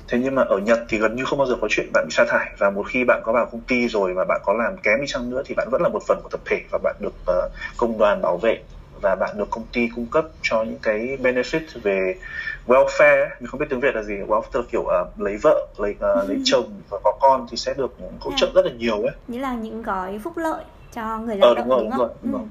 Thế 0.08 0.20
nhưng 0.22 0.36
mà 0.36 0.44
ở 0.44 0.58
nhật 0.58 0.80
thì 0.90 0.98
gần 0.98 1.16
như 1.16 1.26
không 1.26 1.40
bao 1.40 1.48
giờ 1.48 1.56
có 1.62 1.68
chuyện 1.70 1.90
bạn 1.94 2.06
bị 2.08 2.12
sa 2.12 2.26
thải 2.26 2.52
và 2.58 2.70
một 2.70 2.86
khi 2.90 3.04
bạn 3.04 3.22
có 3.26 3.32
vào 3.32 3.46
công 3.52 3.62
ty 3.62 3.88
rồi 3.88 4.14
mà 4.14 4.24
bạn 4.24 4.42
có 4.46 4.54
làm 4.54 4.78
kém 4.78 5.02
đi 5.02 5.08
chăng 5.08 5.30
nữa 5.30 5.42
thì 5.46 5.56
bạn 5.56 5.68
vẫn 5.72 5.82
là 5.82 5.90
một 5.90 6.04
phần 6.08 6.20
của 6.24 6.30
tập 6.30 6.42
thể 6.46 6.62
và 6.72 6.80
bạn 6.84 6.96
được 7.00 7.14
uh, 7.32 7.52
công 7.78 7.98
đoàn 7.98 8.22
bảo 8.22 8.38
vệ 8.38 8.60
và 9.02 9.16
bạn 9.16 9.38
được 9.38 9.50
công 9.50 9.66
ty 9.74 9.90
cung 9.96 10.06
cấp 10.06 10.26
cho 10.42 10.64
những 10.64 10.80
cái 10.82 11.18
benefit 11.24 11.62
về 11.84 12.16
welfare 12.68 13.28
mình 13.40 13.48
không 13.48 13.60
biết 13.60 13.66
tiếng 13.70 13.80
việt 13.80 13.96
là 13.96 14.04
gì. 14.04 14.14
Welfare 14.28 14.44
là 14.54 14.62
kiểu 14.72 14.82
uh, 14.82 15.22
lấy 15.22 15.38
vợ 15.42 15.68
lấy 15.78 15.92
uh, 15.92 16.30
lấy 16.30 16.42
chồng 16.44 16.82
và 16.90 17.00
có 17.04 17.12
con 17.22 17.48
thì 17.52 17.58
sẽ 17.58 17.74
được 17.74 17.98
hỗ 18.20 18.32
trợ 18.36 18.52
rất 18.56 18.66
là 18.66 18.72
nhiều 18.72 19.02
ấy. 19.02 19.16
Như 19.28 19.40
là 19.40 19.54
những 19.54 19.82
gói 19.82 20.20
phúc 20.24 20.38
lợi 20.38 20.64
cho 20.94 21.18
người 21.18 21.38
lao 21.38 21.50
ờ, 21.50 21.56
động 21.56 21.70
đúng, 21.70 21.78
rồi, 21.78 21.84
đúng, 21.90 21.98
rồi, 21.98 22.10
đúng, 22.24 22.32
rồi. 22.32 22.42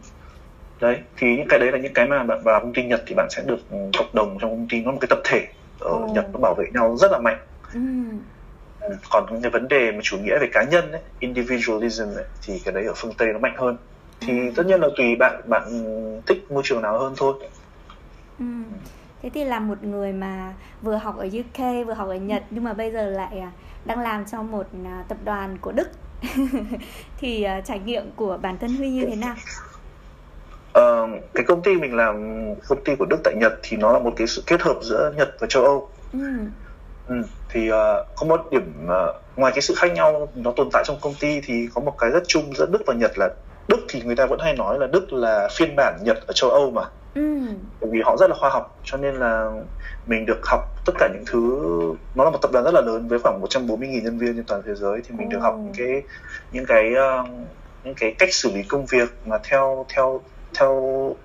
đấy 0.81 0.99
thì 1.17 1.37
những 1.37 1.49
cái 1.49 1.59
đấy 1.59 1.73
là 1.73 1.79
những 1.79 1.95
cái 1.95 2.07
mà 2.07 2.23
bạn 2.23 2.41
vào 2.45 2.61
công 2.61 2.73
ty 2.75 2.83
nhật 2.83 3.03
thì 3.07 3.15
bạn 3.15 3.29
sẽ 3.31 3.43
được 3.47 3.61
cộng 3.99 4.11
đồng 4.13 4.39
trong 4.41 4.51
công 4.51 4.67
ty 4.71 4.81
nó 4.81 4.93
một 4.93 4.99
cái 5.01 5.09
tập 5.11 5.19
thể 5.25 5.47
ở 5.81 5.91
oh. 5.91 6.11
nhật 6.11 6.25
nó 6.33 6.39
bảo 6.39 6.55
vệ 6.55 6.65
nhau 6.75 6.97
rất 6.97 7.13
là 7.13 7.19
mạnh. 7.19 7.39
Ừ. 7.75 7.81
còn 9.11 9.27
cái 9.43 9.51
vấn 9.51 9.69
đề 9.69 9.93
mà 9.93 9.99
chủ 10.03 10.19
nghĩa 10.19 10.39
về 10.41 10.49
cá 10.53 10.65
nhân 10.71 10.93
ấy, 10.93 11.01
individualism 11.19 12.05
ấy, 12.17 12.25
thì 12.43 12.63
cái 12.65 12.75
đấy 12.75 12.85
ở 12.85 12.93
phương 12.97 13.13
tây 13.19 13.29
nó 13.33 13.39
mạnh 13.39 13.55
hơn 13.57 13.77
thì 14.21 14.51
tất 14.57 14.67
nhiên 14.67 14.81
là 14.81 14.89
tùy 14.97 15.17
bạn 15.17 15.43
bạn 15.49 15.63
thích 16.27 16.51
môi 16.51 16.63
trường 16.67 16.83
nào 16.83 16.99
hơn 16.99 17.15
thôi 17.17 17.35
ừ. 18.39 18.45
thế 19.23 19.31
thì 19.35 19.45
là 19.45 19.61
một 19.61 19.85
người 19.85 20.13
mà 20.13 20.55
vừa 20.83 20.97
học 20.97 21.17
ở 21.19 21.27
UK 21.27 21.87
vừa 21.87 21.95
học 21.95 22.09
ở 22.09 22.15
Nhật 22.15 22.43
nhưng 22.51 22.65
mà 22.65 22.73
bây 22.73 22.93
giờ 22.93 23.11
lại 23.11 23.39
à, 23.39 23.53
đang 23.85 24.01
làm 24.01 24.25
cho 24.33 24.43
một 24.43 24.67
à, 24.85 25.05
tập 25.09 25.19
đoàn 25.25 25.59
của 25.61 25.73
Đức 25.73 25.89
thì 27.21 27.47
uh, 27.59 27.65
trải 27.65 27.79
nghiệm 27.79 28.11
của 28.17 28.39
bản 28.43 28.59
thân 28.59 28.77
Huy 28.77 28.91
như 28.91 29.07
thế 29.07 29.17
nào? 29.17 29.35
Uh, 30.79 31.23
cái 31.35 31.45
công 31.45 31.63
ty 31.63 31.77
mình 31.77 31.97
làm 31.97 32.15
công 32.69 32.85
ty 32.85 32.97
của 32.97 33.05
Đức 33.05 33.17
tại 33.25 33.35
Nhật 33.37 33.53
thì 33.63 33.77
nó 33.77 33.93
là 33.93 33.99
một 33.99 34.13
cái 34.17 34.27
sự 34.27 34.43
kết 34.47 34.63
hợp 34.63 34.77
giữa 34.83 35.13
Nhật 35.17 35.29
và 35.41 35.47
châu 35.47 35.65
Âu. 35.65 35.89
Ừ. 36.13 36.19
Ừ, 37.09 37.23
thì 37.49 37.71
uh, 37.71 38.07
có 38.17 38.27
một 38.27 38.47
điểm 38.51 38.73
uh, 38.85 39.37
ngoài 39.37 39.53
cái 39.53 39.63
sự 39.63 39.75
khác 39.75 39.93
nhau 39.93 40.29
nó 40.35 40.53
tồn 40.57 40.69
tại 40.73 40.85
trong 40.87 40.97
công 41.01 41.15
ty 41.21 41.41
thì 41.41 41.69
có 41.75 41.81
một 41.81 41.99
cái 41.99 42.11
rất 42.11 42.23
chung 42.27 42.53
giữa 42.57 42.67
Đức 42.73 42.83
và 42.87 42.95
Nhật 42.95 43.19
là 43.19 43.29
Đức 43.71 43.81
thì 43.89 44.03
người 44.03 44.17
ta 44.17 44.27
vẫn 44.27 44.41
hay 44.41 44.55
nói 44.57 44.79
là 44.79 44.87
Đức 44.87 45.13
là 45.13 45.49
phiên 45.57 45.77
bản 45.77 45.99
Nhật 46.05 46.27
ở 46.27 46.33
châu 46.33 46.51
Âu 46.51 46.71
mà 46.71 46.83
ừ. 47.15 47.39
bởi 47.81 47.91
vì 47.91 48.01
họ 48.05 48.17
rất 48.17 48.31
là 48.31 48.37
khoa 48.41 48.51
học 48.51 48.79
cho 48.85 48.97
nên 48.97 49.15
là 49.15 49.51
mình 50.07 50.27
được 50.27 50.41
học 50.47 50.61
tất 50.87 50.93
cả 50.99 51.09
những 51.15 51.25
thứ 51.27 51.61
nó 52.15 52.25
là 52.25 52.31
một 52.31 52.39
tập 52.43 52.51
đoàn 52.53 52.65
rất 52.65 52.75
là 52.75 52.81
lớn 52.81 53.09
với 53.09 53.19
khoảng 53.19 53.43
140.000 53.43 54.03
nhân 54.03 54.19
viên 54.19 54.37
trên 54.37 54.45
toàn 54.45 54.63
thế 54.67 54.75
giới 54.75 55.01
thì 55.05 55.15
mình 55.17 55.29
ừ. 55.29 55.33
được 55.33 55.39
học 55.39 55.55
những 55.59 55.75
cái 55.77 56.03
những 56.53 56.67
cái 56.67 56.93
uh, 56.93 57.29
những 57.85 57.95
cái 57.95 58.15
cách 58.19 58.35
xử 58.35 58.53
lý 58.55 58.63
công 58.63 58.87
việc 58.87 59.09
mà 59.27 59.39
theo 59.45 59.87
theo 59.95 60.21
theo 60.59 60.73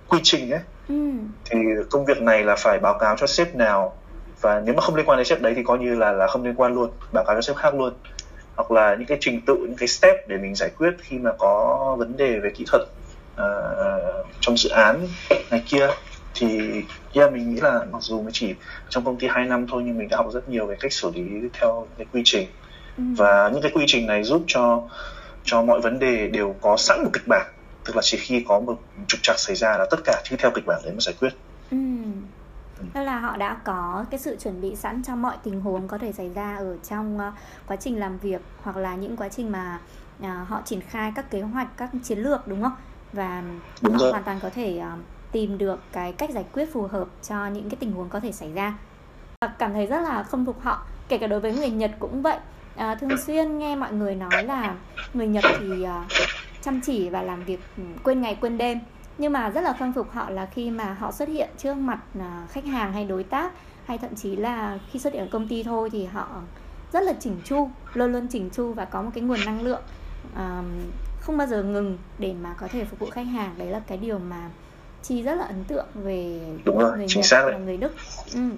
quy 0.08 0.20
trình 0.24 0.52
ấy 0.52 0.62
ừ. 0.90 1.12
thì 1.50 1.58
công 1.92 2.06
việc 2.06 2.22
này 2.22 2.44
là 2.44 2.56
phải 2.56 2.80
báo 2.80 2.98
cáo 3.00 3.16
cho 3.18 3.28
sếp 3.28 3.56
nào 3.56 3.94
và 4.42 4.62
nếu 4.66 4.76
mà 4.76 4.82
không 4.82 4.96
liên 4.96 5.06
quan 5.06 5.18
đến 5.18 5.26
sếp 5.26 5.42
đấy 5.42 5.54
thì 5.56 5.64
coi 5.64 5.78
như 5.78 5.96
là 5.96 6.12
là 6.12 6.28
không 6.28 6.44
liên 6.44 6.56
quan 6.56 6.74
luôn 6.74 6.92
báo 7.12 7.24
cáo 7.24 7.36
cho 7.36 7.42
sếp 7.42 7.56
khác 7.56 7.76
luôn 7.76 7.94
hoặc 8.56 8.72
là 8.72 8.96
những 8.96 9.08
cái 9.08 9.18
trình 9.22 9.42
tự 9.42 9.56
những 9.56 9.78
cái 9.78 9.88
step 9.88 10.28
để 10.28 10.38
mình 10.38 10.56
giải 10.56 10.70
quyết 10.78 10.92
khi 11.00 11.18
mà 11.18 11.32
có 11.40 11.96
vấn 12.00 12.18
đề 12.18 12.40
về 12.40 12.52
kỹ 12.56 12.66
thuật 12.68 12.82
uh, 13.34 14.26
trong 14.42 14.58
dự 14.58 14.70
án 14.70 15.08
này 15.52 15.64
kia 15.66 15.88
thì 16.36 16.60
yeah, 17.14 17.34
mình 17.34 17.54
nghĩ 17.54 17.62
là 17.62 17.86
mặc 17.92 18.02
dù 18.02 18.22
mới 18.22 18.32
chỉ 18.34 18.54
trong 18.90 19.06
công 19.06 19.20
ty 19.20 19.28
2 19.28 19.46
năm 19.46 19.68
thôi 19.68 19.84
nhưng 19.86 19.98
mình 19.98 20.10
đã 20.10 20.18
học 20.18 20.28
rất 20.34 20.50
nhiều 20.50 20.66
về 20.66 20.76
cách 20.80 20.94
xử 20.94 21.12
lý 21.16 21.24
theo 21.54 21.88
cái 21.98 22.08
quy 22.14 22.22
trình 22.26 22.48
ừ. 22.98 23.04
và 23.18 23.50
những 23.54 23.62
cái 23.62 23.72
quy 23.76 23.84
trình 23.88 24.08
này 24.08 24.24
giúp 24.24 24.44
cho 24.48 24.84
cho 25.44 25.62
mọi 25.62 25.82
vấn 25.82 26.00
đề 26.00 26.28
đều 26.28 26.56
có 26.62 26.78
sẵn 26.78 27.04
một 27.04 27.10
kịch 27.14 27.28
bản 27.28 27.48
tức 27.86 27.96
là 27.96 28.02
chỉ 28.06 28.18
khi 28.18 28.46
có 28.48 28.60
một 28.60 28.82
trục 29.08 29.20
trặc 29.24 29.40
xảy 29.40 29.56
ra 29.56 29.78
là 29.78 29.86
tất 29.92 30.00
cả 30.04 30.22
cứ 30.30 30.36
theo 30.40 30.52
kịch 30.52 30.66
bản 30.66 30.82
đấy 30.84 30.94
mà 30.94 31.00
giải 31.00 31.16
quyết 31.20 31.30
ừ. 31.72 31.78
Tức 32.94 33.02
là 33.02 33.20
họ 33.20 33.38
đã 33.38 33.58
có 33.64 34.06
cái 34.12 34.20
sự 34.20 34.38
chuẩn 34.40 34.62
bị 34.62 34.76
sẵn 34.76 35.04
cho 35.04 35.16
mọi 35.16 35.38
tình 35.44 35.62
huống 35.62 35.88
có 35.88 35.98
thể 35.98 36.12
xảy 36.12 36.30
ra 36.30 36.56
ở 36.56 36.78
trong 36.90 37.18
uh, 37.18 37.34
quá 37.68 37.76
trình 37.76 38.00
làm 38.00 38.18
việc 38.18 38.42
hoặc 38.62 38.78
là 38.78 38.96
những 38.96 39.18
quá 39.18 39.30
trình 39.30 39.52
mà 39.52 39.80
uh, 40.20 40.28
họ 40.48 40.62
triển 40.66 40.82
khai 40.82 41.12
các 41.16 41.32
kế 41.32 41.42
hoạch, 41.42 41.78
các 41.78 41.90
chiến 42.04 42.20
lược 42.20 42.48
đúng 42.48 42.64
không? 42.64 42.76
Và 43.14 43.44
đúng 43.82 43.94
họ 43.94 44.00
rồi. 44.00 44.12
hoàn 44.12 44.24
toàn 44.24 44.40
có 44.42 44.50
thể 44.50 44.82
uh, 44.94 45.00
tìm 45.32 45.58
được 45.58 45.80
cái 45.92 46.14
cách 46.14 46.30
giải 46.30 46.46
quyết 46.54 46.74
phù 46.74 46.88
hợp 46.88 47.08
cho 47.28 47.48
những 47.48 47.70
cái 47.70 47.78
tình 47.80 47.92
huống 47.92 48.10
có 48.10 48.20
thể 48.20 48.32
xảy 48.32 48.54
ra. 48.54 48.78
Và 49.42 49.48
cảm 49.48 49.74
thấy 49.74 49.86
rất 49.86 50.02
là 50.02 50.24
không 50.24 50.46
phục 50.46 50.62
họ, 50.62 50.86
kể 51.08 51.18
cả 51.18 51.28
đối 51.28 51.40
với 51.40 51.54
người 51.54 51.70
Nhật 51.70 51.92
cũng 52.00 52.22
vậy. 52.22 52.38
À, 52.76 52.96
thường 52.96 53.18
xuyên 53.18 53.58
nghe 53.58 53.76
mọi 53.76 53.94
người 53.94 54.16
nói 54.16 54.44
là 54.44 54.76
người 55.14 55.28
Nhật 55.28 55.44
thì 55.60 55.84
uh, 55.84 55.90
chăm 56.62 56.82
chỉ 56.82 57.10
và 57.10 57.22
làm 57.22 57.44
việc 57.44 57.60
ừ, 57.78 57.84
quên 58.04 58.22
ngày 58.22 58.38
quên 58.42 58.58
đêm 58.58 58.80
nhưng 59.18 59.34
mà 59.34 59.50
rất 59.50 59.62
là 59.62 59.74
khâm 59.74 59.94
phục 59.94 60.12
họ 60.12 60.30
là 60.30 60.46
khi 60.46 60.72
mà 60.72 60.94
họ 60.94 61.12
xuất 61.12 61.30
hiện 61.30 61.50
trước 61.58 61.74
mặt 61.74 62.00
à, 62.20 62.48
khách 62.50 62.66
hàng 62.66 62.94
hay 62.94 63.06
đối 63.06 63.24
tác 63.24 63.52
hay 63.86 63.98
thậm 63.98 64.16
chí 64.16 64.36
là 64.36 64.80
khi 64.92 65.00
xuất 65.00 65.14
hiện 65.14 65.24
ở 65.24 65.30
công 65.32 65.48
ty 65.48 65.64
thôi 65.64 65.90
thì 65.90 66.06
họ 66.06 66.28
rất 66.94 67.04
là 67.04 67.14
chỉnh 67.20 67.38
chu 67.44 67.70
luôn 67.94 68.12
luôn 68.12 68.28
chỉnh 68.28 68.50
chu 68.50 68.74
và 68.74 68.86
có 68.86 69.02
một 69.02 69.12
cái 69.14 69.24
nguồn 69.24 69.40
năng 69.46 69.62
lượng 69.62 69.82
um, 70.36 70.66
không 71.26 71.38
bao 71.38 71.48
giờ 71.48 71.64
ngừng 71.64 71.98
để 72.20 72.34
mà 72.42 72.54
có 72.60 72.68
thể 72.68 72.86
phục 72.86 73.00
vụ 73.00 73.10
khách 73.10 73.28
hàng. 73.28 73.54
Đấy 73.58 73.68
là 73.68 73.80
cái 73.88 73.98
điều 73.98 74.20
mà 74.20 74.50
chi 75.04 75.22
rất 75.22 75.36
là 75.36 75.46
ấn 75.46 75.64
tượng 75.64 75.86
về 75.94 76.40
Đúng 76.66 76.80
rồi, 76.80 76.98
người 76.98 77.08
Nhật 77.16 77.26
và 77.32 77.58
người 77.58 77.78
Đức. 77.78 77.96
Ừ. 78.34 78.50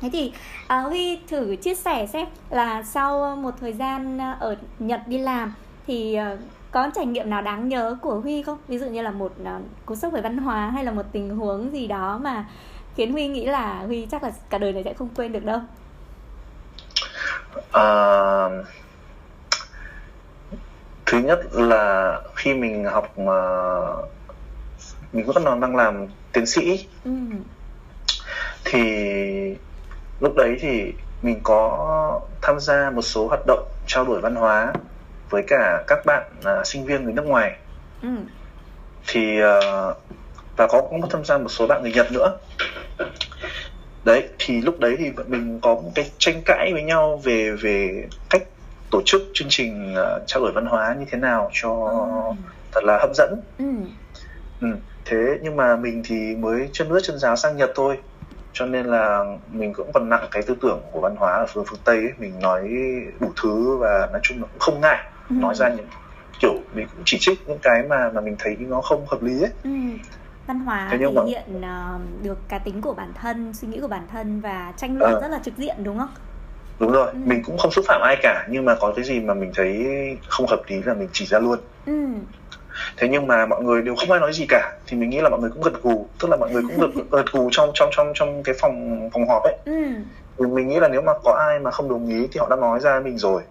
thế 0.00 0.10
thì 0.12 0.32
uh, 0.64 0.86
Huy 0.88 1.20
thử 1.28 1.56
chia 1.56 1.74
sẻ 1.74 2.06
xem 2.06 2.28
là 2.50 2.82
sau 2.82 3.36
một 3.36 3.54
thời 3.60 3.72
gian 3.72 4.18
ở 4.40 4.56
Nhật 4.78 5.00
đi 5.06 5.18
làm 5.18 5.54
thì 5.86 6.18
uh, 6.34 6.40
có 6.70 6.90
trải 6.94 7.06
nghiệm 7.06 7.30
nào 7.30 7.42
đáng 7.42 7.68
nhớ 7.68 7.96
của 8.02 8.20
Huy 8.20 8.42
không? 8.42 8.58
Ví 8.68 8.78
dụ 8.78 8.86
như 8.86 9.02
là 9.02 9.10
một 9.10 9.32
uh, 9.42 9.62
cú 9.86 9.94
sốc 9.94 10.12
về 10.12 10.20
văn 10.20 10.38
hóa 10.38 10.70
hay 10.70 10.84
là 10.84 10.92
một 10.92 11.06
tình 11.12 11.36
huống 11.36 11.72
gì 11.72 11.86
đó 11.86 12.18
mà 12.22 12.44
khiến 12.96 13.12
Huy 13.12 13.28
nghĩ 13.28 13.46
là 13.46 13.82
Huy 13.86 14.06
chắc 14.10 14.22
là 14.22 14.32
cả 14.50 14.58
đời 14.58 14.72
này 14.72 14.84
sẽ 14.84 14.94
không 14.94 15.08
quên 15.16 15.32
được 15.32 15.44
đâu. 15.44 15.60
Uh, 17.56 18.66
thứ 21.06 21.18
nhất 21.18 21.40
là 21.52 22.20
khi 22.36 22.54
mình 22.54 22.84
học 22.84 23.18
mà 23.18 23.40
mình 25.12 25.26
vẫn 25.26 25.44
còn 25.44 25.60
đang 25.60 25.76
làm 25.76 26.06
tiến 26.32 26.46
sĩ 26.46 26.86
ừ. 27.04 27.10
thì 28.64 28.82
lúc 30.20 30.34
đấy 30.36 30.56
thì 30.60 30.92
mình 31.22 31.40
có 31.42 32.20
tham 32.42 32.60
gia 32.60 32.90
một 32.90 33.02
số 33.02 33.28
hoạt 33.28 33.40
động 33.46 33.68
trao 33.86 34.04
đổi 34.04 34.20
văn 34.20 34.34
hóa 34.34 34.72
với 35.30 35.42
cả 35.46 35.84
các 35.86 36.06
bạn 36.06 36.22
uh, 36.38 36.66
sinh 36.66 36.84
viên 36.84 37.04
người 37.04 37.12
nước 37.12 37.26
ngoài 37.26 37.56
ừ. 38.02 38.08
thì 39.06 39.42
uh, 39.42 39.96
và 40.56 40.66
có 40.66 40.82
cũng 40.90 41.08
tham 41.10 41.24
gia 41.24 41.38
một 41.38 41.48
số 41.48 41.66
bạn 41.66 41.82
người 41.82 41.92
Nhật 41.92 42.12
nữa 42.12 42.38
đấy 44.04 44.28
thì 44.38 44.60
lúc 44.60 44.80
đấy 44.80 44.96
thì 44.98 45.12
mình 45.26 45.60
có 45.62 45.74
một 45.74 45.90
cái 45.94 46.10
tranh 46.18 46.42
cãi 46.44 46.72
với 46.72 46.82
nhau 46.82 47.20
về 47.24 47.50
về 47.50 48.04
cách 48.30 48.42
tổ 48.90 49.02
chức 49.04 49.22
chương 49.34 49.48
trình 49.50 49.94
uh, 49.94 50.22
trao 50.26 50.42
đổi 50.42 50.52
văn 50.52 50.66
hóa 50.66 50.96
như 50.98 51.06
thế 51.10 51.18
nào 51.18 51.50
cho 51.52 51.70
ừ. 52.28 52.34
thật 52.72 52.84
là 52.84 52.98
hấp 52.98 53.10
dẫn 53.14 53.40
ừ. 53.58 53.64
Ừ. 54.60 54.68
thế 55.04 55.38
nhưng 55.42 55.56
mà 55.56 55.76
mình 55.76 56.02
thì 56.04 56.36
mới 56.36 56.68
chân 56.72 56.88
nước 56.88 57.00
chân 57.02 57.18
giáo 57.18 57.36
sang 57.36 57.56
Nhật 57.56 57.70
thôi 57.74 57.98
cho 58.52 58.66
nên 58.66 58.86
là 58.86 59.24
mình 59.52 59.72
cũng 59.72 59.90
còn 59.94 60.08
nặng 60.08 60.28
cái 60.30 60.42
tư 60.42 60.56
tưởng 60.62 60.80
của 60.92 61.00
văn 61.00 61.16
hóa 61.16 61.32
ở 61.32 61.46
phương 61.48 61.64
phương 61.68 61.80
Tây 61.84 61.96
ấy. 61.96 62.12
mình 62.18 62.40
nói 62.40 62.70
đủ 63.20 63.32
thứ 63.42 63.76
và 63.76 64.08
nói 64.12 64.20
chung 64.22 64.40
là 64.40 64.46
cũng 64.52 64.60
không 64.60 64.80
ngại 64.80 65.04
ừ. 65.30 65.34
nói 65.34 65.54
ra 65.54 65.68
những 65.68 65.86
kiểu 66.40 66.54
mình 66.74 66.86
cũng 66.94 67.02
chỉ 67.04 67.18
trích 67.20 67.48
những 67.48 67.58
cái 67.62 67.82
mà 67.88 68.10
mà 68.14 68.20
mình 68.20 68.36
thấy 68.38 68.56
nó 68.58 68.80
không 68.80 69.06
hợp 69.06 69.22
lý 69.22 69.42
ấy 69.42 69.50
ừ. 69.64 69.70
văn 70.46 70.60
hóa 70.60 70.88
thể 70.90 70.98
hiện 71.26 71.56
uh, 71.56 72.00
được 72.22 72.38
cá 72.48 72.58
tính 72.58 72.80
của 72.80 72.94
bản 72.94 73.12
thân 73.14 73.54
suy 73.54 73.68
nghĩ 73.68 73.80
của 73.80 73.88
bản 73.88 74.06
thân 74.12 74.40
và 74.40 74.72
tranh 74.76 74.98
luận 74.98 75.14
à. 75.14 75.20
rất 75.20 75.28
là 75.28 75.40
trực 75.44 75.56
diện 75.56 75.76
đúng 75.84 75.98
không 75.98 76.10
đúng 76.78 76.92
rồi 76.92 77.06
ừ. 77.06 77.18
mình 77.24 77.42
cũng 77.44 77.58
không 77.58 77.70
xúc 77.70 77.84
phạm 77.88 78.00
ai 78.04 78.16
cả 78.22 78.46
nhưng 78.50 78.64
mà 78.64 78.74
có 78.80 78.92
cái 78.96 79.04
gì 79.04 79.20
mà 79.20 79.34
mình 79.34 79.52
thấy 79.54 79.86
không 80.28 80.46
hợp 80.46 80.62
lý 80.66 80.82
là 80.82 80.94
mình 80.94 81.08
chỉ 81.12 81.26
ra 81.26 81.38
luôn 81.38 81.58
ừ. 81.86 82.06
thế 82.96 83.08
nhưng 83.08 83.26
mà 83.26 83.46
mọi 83.46 83.62
người 83.62 83.82
đều 83.82 83.94
không 83.96 84.10
ai 84.10 84.20
nói 84.20 84.32
gì 84.32 84.46
cả 84.48 84.72
thì 84.86 84.96
mình 84.96 85.10
nghĩ 85.10 85.20
là 85.20 85.28
mọi 85.28 85.40
người 85.40 85.50
cũng 85.50 85.62
gật 85.62 85.82
gù 85.82 86.06
tức 86.20 86.30
là 86.30 86.36
mọi 86.36 86.50
người 86.50 86.62
cũng 86.62 86.80
gật 86.80 87.02
gật 87.10 87.32
gù 87.32 87.48
trong 87.52 87.70
trong 87.74 87.90
trong 87.92 88.12
trong 88.14 88.42
cái 88.42 88.54
phòng 88.60 89.08
phòng 89.12 89.28
họp 89.28 89.42
ấy 89.42 89.56
ừ. 89.64 90.46
mình 90.46 90.68
nghĩ 90.68 90.80
là 90.80 90.88
nếu 90.88 91.02
mà 91.02 91.12
có 91.24 91.32
ai 91.48 91.58
mà 91.58 91.70
không 91.70 91.88
đồng 91.88 92.08
ý 92.08 92.28
thì 92.32 92.40
họ 92.40 92.48
đã 92.50 92.56
nói 92.56 92.80
ra 92.80 93.00
mình 93.00 93.18
rồi 93.18 93.42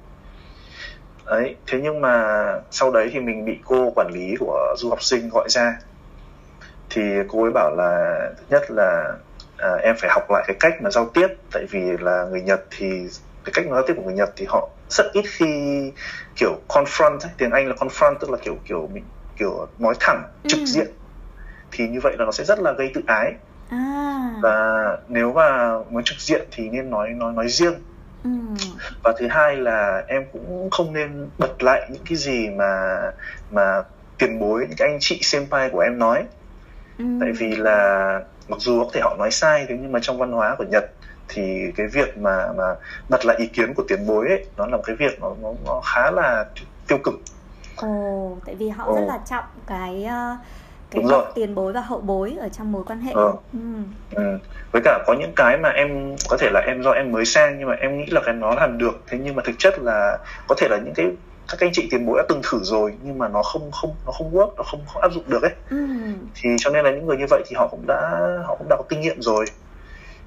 đấy 1.29 1.55
thế 1.67 1.79
nhưng 1.83 2.01
mà 2.01 2.45
sau 2.71 2.91
đấy 2.91 3.09
thì 3.13 3.19
mình 3.19 3.45
bị 3.45 3.59
cô 3.65 3.91
quản 3.95 4.07
lý 4.13 4.35
của 4.39 4.75
du 4.77 4.89
học 4.89 5.03
sinh 5.03 5.29
gọi 5.29 5.49
ra 5.49 5.77
thì 6.89 7.01
cô 7.27 7.43
ấy 7.43 7.51
bảo 7.51 7.75
là 7.75 8.19
thứ 8.37 8.43
nhất 8.49 8.71
là 8.71 9.15
à, 9.57 9.69
em 9.81 9.95
phải 9.97 10.09
học 10.09 10.31
lại 10.31 10.43
cái 10.47 10.57
cách 10.59 10.73
mà 10.81 10.89
giao 10.89 11.09
tiếp 11.13 11.27
tại 11.51 11.65
vì 11.69 11.97
là 11.99 12.25
người 12.31 12.41
nhật 12.41 12.61
thì 12.71 13.07
cái 13.43 13.53
cách 13.53 13.65
giao 13.71 13.83
tiếp 13.87 13.93
của 13.97 14.03
người 14.03 14.13
nhật 14.13 14.29
thì 14.35 14.45
họ 14.49 14.69
rất 14.89 15.05
ít 15.13 15.25
khi 15.27 15.45
kiểu 16.35 16.59
confront 16.67 17.19
ấy. 17.19 17.31
tiếng 17.37 17.51
anh 17.51 17.67
là 17.67 17.75
confront 17.75 18.15
tức 18.19 18.29
là 18.29 18.37
kiểu 18.43 18.57
kiểu 18.65 18.89
mình 18.93 19.03
kiểu 19.37 19.67
nói 19.77 19.93
thẳng 19.99 20.23
trực 20.47 20.59
ừ. 20.59 20.65
diện 20.65 20.87
thì 21.71 21.87
như 21.87 21.99
vậy 22.03 22.15
là 22.19 22.25
nó 22.25 22.31
sẽ 22.31 22.43
rất 22.43 22.59
là 22.59 22.71
gây 22.71 22.91
tự 22.93 23.01
ái 23.07 23.33
à. 23.69 24.35
và 24.41 24.97
nếu 25.07 25.33
mà 25.33 25.77
muốn 25.89 26.03
trực 26.03 26.19
diện 26.19 26.47
thì 26.51 26.69
nên 26.69 26.89
nói 26.89 27.09
nói 27.09 27.33
nói 27.33 27.47
riêng 27.47 27.73
ừ. 28.23 28.29
và 29.03 29.13
thứ 29.19 29.27
hai 29.27 29.55
là 29.55 30.03
em 30.07 30.23
cũng 30.33 30.69
không 30.71 30.93
nên 30.93 31.29
bật 31.37 31.63
lại 31.63 31.89
những 31.91 32.03
cái 32.09 32.17
gì 32.17 32.49
mà 32.49 32.99
mà 33.51 33.83
tiền 34.17 34.39
bối 34.39 34.65
những 34.67 34.77
cái 34.77 34.87
anh 34.87 34.97
chị 35.01 35.19
senpai 35.21 35.69
của 35.69 35.79
em 35.79 35.99
nói 35.99 36.25
Ừ. 36.97 37.05
tại 37.21 37.31
vì 37.31 37.55
là 37.55 38.19
mặc 38.47 38.59
dù 38.59 38.83
có 38.83 38.89
thể 38.93 39.01
họ 39.03 39.15
nói 39.19 39.31
sai 39.31 39.65
thế 39.69 39.75
nhưng 39.81 39.91
mà 39.91 39.99
trong 40.01 40.17
văn 40.17 40.31
hóa 40.31 40.55
của 40.57 40.63
Nhật 40.63 40.85
thì 41.27 41.71
cái 41.75 41.87
việc 41.87 42.17
mà 42.17 42.51
mà 42.57 42.63
bật 43.09 43.25
lại 43.25 43.37
ý 43.37 43.47
kiến 43.47 43.73
của 43.73 43.83
tiền 43.87 44.07
bối 44.07 44.27
ấy 44.27 44.45
nó 44.57 44.65
là 44.65 44.77
một 44.77 44.83
cái 44.85 44.95
việc 44.95 45.19
nó 45.21 45.35
nó, 45.41 45.49
nó 45.65 45.81
khá 45.93 46.11
là 46.11 46.45
tiêu 46.87 46.97
cực 47.03 47.13
Ồ, 47.75 48.37
tại 48.45 48.55
vì 48.55 48.69
họ 48.69 48.85
Ồ. 48.87 48.95
rất 48.95 49.01
là 49.07 49.19
trọng 49.29 49.43
cái 49.67 50.03
ờ, 50.03 50.37
cái 50.91 51.01
Đúng 51.01 51.11
rồi. 51.11 51.23
tiền 51.35 51.55
bối 51.55 51.73
và 51.73 51.81
hậu 51.81 52.01
bối 52.01 52.37
ở 52.39 52.49
trong 52.49 52.71
mối 52.71 52.83
quan 52.83 52.99
hệ. 53.01 53.11
Ờ. 53.13 53.33
Ừ. 53.53 53.59
ừ. 54.15 54.23
với 54.71 54.81
cả 54.85 54.99
có 55.07 55.13
những 55.13 55.33
cái 55.35 55.57
mà 55.57 55.69
em 55.69 56.15
có 56.29 56.37
thể 56.37 56.49
là 56.53 56.59
em 56.59 56.81
do 56.83 56.91
em 56.91 57.11
mới 57.11 57.25
sang 57.25 57.59
nhưng 57.59 57.67
mà 57.67 57.73
em 57.73 57.97
nghĩ 57.97 58.05
là 58.11 58.21
cái 58.25 58.33
nó 58.33 58.55
làm 58.55 58.77
được 58.77 59.03
thế 59.07 59.17
nhưng 59.21 59.35
mà 59.35 59.43
thực 59.45 59.55
chất 59.57 59.79
là 59.79 60.17
có 60.47 60.55
thể 60.57 60.67
là 60.69 60.77
những 60.77 60.93
cái 60.93 61.05
các 61.47 61.59
anh 61.59 61.69
chị 61.73 61.87
tiền 61.91 62.05
bối 62.05 62.17
đã 62.17 62.23
từng 62.29 62.41
thử 62.43 62.59
rồi 62.63 62.93
nhưng 63.03 63.17
mà 63.17 63.27
nó 63.27 63.43
không 63.43 63.71
không 63.71 63.95
nó 64.05 64.11
không 64.11 64.31
work 64.31 64.49
nó 64.57 64.63
không, 64.63 64.85
không 64.87 65.01
áp 65.01 65.11
dụng 65.11 65.23
được 65.27 65.41
ấy 65.41 65.51
Ừ. 65.69 65.77
thì 66.35 66.49
cho 66.59 66.69
nên 66.69 66.85
là 66.85 66.91
những 66.91 67.05
người 67.05 67.17
như 67.17 67.25
vậy 67.29 67.41
thì 67.47 67.55
họ 67.55 67.67
cũng 67.67 67.83
đã 67.87 68.27
họ 68.47 68.55
cũng 68.55 68.67
đã 68.69 68.75
có 68.75 68.83
kinh 68.89 69.01
nghiệm 69.01 69.21
rồi 69.21 69.45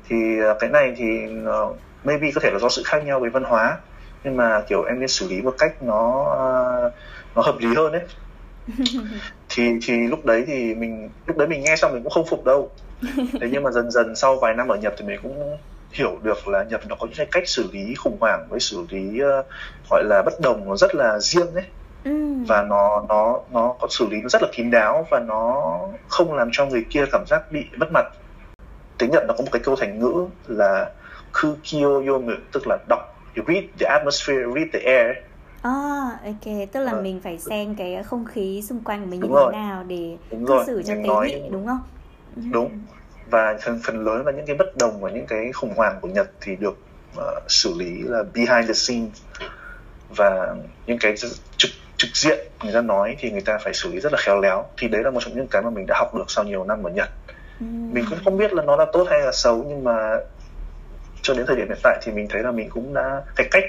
thì 0.09 0.39
ờ, 0.41 0.55
cái 0.59 0.71
này 0.71 0.95
thì 0.97 1.21
ờ, 1.47 1.73
maybe 2.05 2.31
có 2.35 2.41
thể 2.41 2.51
là 2.51 2.59
do 2.59 2.69
sự 2.69 2.83
khác 2.85 3.05
nhau 3.05 3.21
về 3.21 3.29
văn 3.29 3.45
hóa 3.45 3.79
nhưng 4.25 4.37
mà 4.37 4.61
kiểu 4.69 4.83
em 4.83 5.01
nên 5.01 5.09
xử 5.09 5.29
lý 5.29 5.43
một 5.43 5.55
cách 5.59 5.73
nó 5.83 6.25
ờ, 6.25 6.91
nó 7.35 7.43
hợp 7.43 7.55
lý 7.59 7.75
hơn 7.75 7.93
đấy 7.93 8.03
thì 9.49 9.73
thì 9.83 10.07
lúc 10.07 10.25
đấy 10.25 10.45
thì 10.47 10.75
mình 10.75 11.09
lúc 11.27 11.37
đấy 11.37 11.49
mình 11.49 11.63
nghe 11.63 11.77
xong 11.77 11.93
mình 11.93 12.03
cũng 12.03 12.13
không 12.13 12.27
phục 12.27 12.45
đâu 12.45 12.71
thế 13.17 13.49
nhưng 13.53 13.63
mà 13.63 13.71
dần 13.71 13.91
dần 13.91 14.17
sau 14.17 14.37
vài 14.37 14.55
năm 14.55 14.69
ở 14.69 14.77
Nhật 14.77 14.95
thì 14.99 15.05
mình 15.07 15.21
cũng 15.23 15.59
hiểu 15.93 16.19
được 16.23 16.49
là 16.49 16.63
Nhật 16.63 16.87
nó 16.89 16.97
có 17.01 17.07
những 17.07 17.17
cái 17.17 17.27
cách 17.31 17.49
xử 17.49 17.69
lý 17.73 17.95
khủng 17.95 18.17
hoảng 18.21 18.47
với 18.51 18.61
xử 18.61 18.87
lý 18.91 19.21
ờ, 19.21 19.43
gọi 19.91 20.05
là 20.05 20.23
bất 20.23 20.41
đồng 20.41 20.69
nó 20.69 20.77
rất 20.77 20.95
là 20.95 21.19
riêng 21.19 21.55
đấy 21.55 21.65
Ừ. 22.05 22.11
và 22.49 22.63
nó 22.63 23.05
nó 23.09 23.41
nó 23.53 23.75
có 23.81 23.87
xử 23.91 24.07
lý 24.11 24.17
nó 24.23 24.29
rất 24.29 24.43
là 24.43 24.49
kín 24.53 24.71
đáo 24.71 25.07
và 25.11 25.21
nó 25.21 25.63
không 26.09 26.35
làm 26.35 26.49
cho 26.53 26.67
người 26.67 26.85
kia 26.91 27.05
cảm 27.13 27.25
giác 27.27 27.53
bị 27.53 27.65
mất 27.77 27.87
mặt 27.93 28.05
tiếng 28.99 29.11
Nhật 29.11 29.25
nó 29.29 29.35
có 29.39 29.43
một 29.45 29.49
cái 29.53 29.63
câu 29.65 29.77
thành 29.77 29.99
ngữ 29.99 30.27
là 30.47 30.91
kukiyo 31.43 31.89
yomu 31.89 32.33
tức 32.53 32.63
là 32.67 32.79
đọc 32.89 33.01
read 33.49 33.65
the 33.79 33.87
atmosphere 33.87 34.43
read 34.55 34.67
the 34.73 34.81
air. 34.81 35.17
À, 35.63 35.71
ok, 36.25 36.55
tức 36.73 36.81
là 36.81 36.93
Ờ. 36.93 37.01
mình 37.03 37.21
phải 37.25 37.39
xem 37.39 37.75
cái 37.75 38.03
không 38.03 38.25
khí 38.25 38.63
xung 38.69 38.85
quanh 38.85 39.01
của 39.01 39.07
mình 39.11 39.21
như 39.21 39.27
Đúng 39.29 39.37
thế 39.37 39.43
rồi. 39.43 39.53
nào 39.53 39.85
để 39.85 40.17
đúng 40.31 40.47
cư 40.47 40.55
rồi 40.55 40.65
xử 40.67 40.83
cho 40.83 40.95
mình 40.95 41.03
tế 41.03 41.09
nói 41.09 41.27
nhị 41.29 41.49
đúng 41.51 41.67
không? 41.67 41.81
Ừ. 42.37 42.43
đúng 42.53 42.87
và 43.31 43.59
phần 43.65 43.81
phần 43.85 44.05
lớn 44.05 44.27
là 44.27 44.33
những 44.33 44.47
cái 44.47 44.57
bất 44.57 44.77
đồng 44.77 45.01
và 45.01 45.11
những 45.11 45.27
cái 45.27 45.53
khủng 45.53 45.75
hoảng 45.77 45.99
của 46.03 46.09
Nhật 46.09 46.31
thì 46.41 46.57
được 46.57 46.79
ờ, 47.17 47.41
xử 47.49 47.75
lý 47.79 48.03
là 48.03 48.23
behind 48.35 48.67
the 48.69 48.73
scene 48.75 49.07
và 50.09 50.55
những 50.87 50.99
cái 51.01 51.15
trực 51.57 51.71
trực 51.97 52.11
diện 52.17 52.39
người 52.65 52.73
ta 52.73 52.81
nói 52.81 53.17
thì 53.19 53.31
người 53.31 53.41
ta 53.41 53.59
phải 53.65 53.75
xử 53.75 53.93
lý 53.93 54.01
rất 54.01 54.13
là 54.13 54.19
khéo 54.21 54.41
léo 54.41 54.65
thì 54.77 54.89
đấy 54.89 55.03
là 55.05 55.11
một 55.11 55.21
trong 55.23 55.35
những 55.37 55.47
cái 55.49 55.63
mà 55.63 55.71
mình 55.71 55.87
đã 55.89 55.95
học 55.99 56.15
được 56.15 56.25
sau 56.29 56.45
nhiều 56.45 56.65
năm 56.65 56.83
ở 56.87 56.91
Nhật 56.91 57.09
Ừ. 57.61 57.67
mình 57.91 58.05
cũng 58.11 58.19
không 58.25 58.37
biết 58.37 58.53
là 58.53 58.63
nó 58.63 58.77
là 58.77 58.87
tốt 58.93 59.07
hay 59.11 59.21
là 59.21 59.31
xấu 59.33 59.65
nhưng 59.69 59.85
mà 59.85 60.17
cho 61.23 61.35
đến 61.35 61.47
thời 61.47 61.57
điểm 61.57 61.69
hiện 61.69 61.79
tại 61.83 61.99
thì 62.03 62.13
mình 62.13 62.27
thấy 62.31 62.43
là 62.43 62.51
mình 62.51 62.71
cũng 62.71 62.95
đã 62.95 63.23
cái 63.37 63.49
cách 63.51 63.65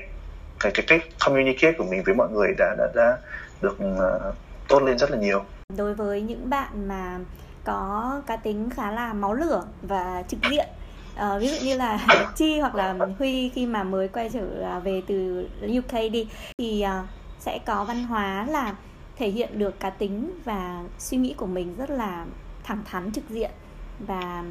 cái 0.63 0.71
cái 0.71 0.85
cách 0.87 1.09
communicate 1.25 1.73
của 1.77 1.83
mình 1.83 2.03
với 2.05 2.15
mọi 2.15 2.29
người 2.31 2.53
đã 2.57 2.75
đã 2.77 2.87
đã 2.95 3.17
được 3.61 3.77
uh, 3.83 4.35
tốt 4.67 4.83
lên 4.83 4.97
rất 4.97 5.11
là 5.11 5.17
nhiều. 5.17 5.43
Đối 5.77 5.93
với 5.93 6.21
những 6.21 6.49
bạn 6.49 6.87
mà 6.87 7.19
có 7.63 8.21
cá 8.27 8.35
tính 8.35 8.69
khá 8.69 8.91
là 8.91 9.13
máu 9.13 9.33
lửa 9.33 9.63
và 9.81 10.23
trực 10.27 10.39
diện 10.51 10.67
Uh, 11.13 11.41
ví 11.41 11.47
dụ 11.47 11.65
như 11.65 11.77
là 11.77 12.07
Chi 12.35 12.59
hoặc 12.59 12.75
là 12.75 12.95
Huy 13.19 13.49
khi 13.49 13.65
mà 13.65 13.83
mới 13.83 14.07
quay 14.07 14.29
trở 14.29 14.79
về 14.79 15.01
từ 15.07 15.47
UK 15.77 16.11
đi 16.11 16.27
thì 16.57 16.85
uh, 16.85 17.05
sẽ 17.39 17.59
có 17.65 17.83
văn 17.83 18.03
hóa 18.03 18.45
là 18.49 18.75
thể 19.15 19.29
hiện 19.29 19.59
được 19.59 19.79
cá 19.79 19.89
tính 19.89 20.31
và 20.45 20.83
suy 20.99 21.17
nghĩ 21.17 21.33
của 21.37 21.45
mình 21.45 21.75
rất 21.77 21.89
là 21.89 22.25
thẳng 22.63 22.83
thắn 22.85 23.11
trực 23.11 23.29
diện 23.29 23.51
và 23.99 24.43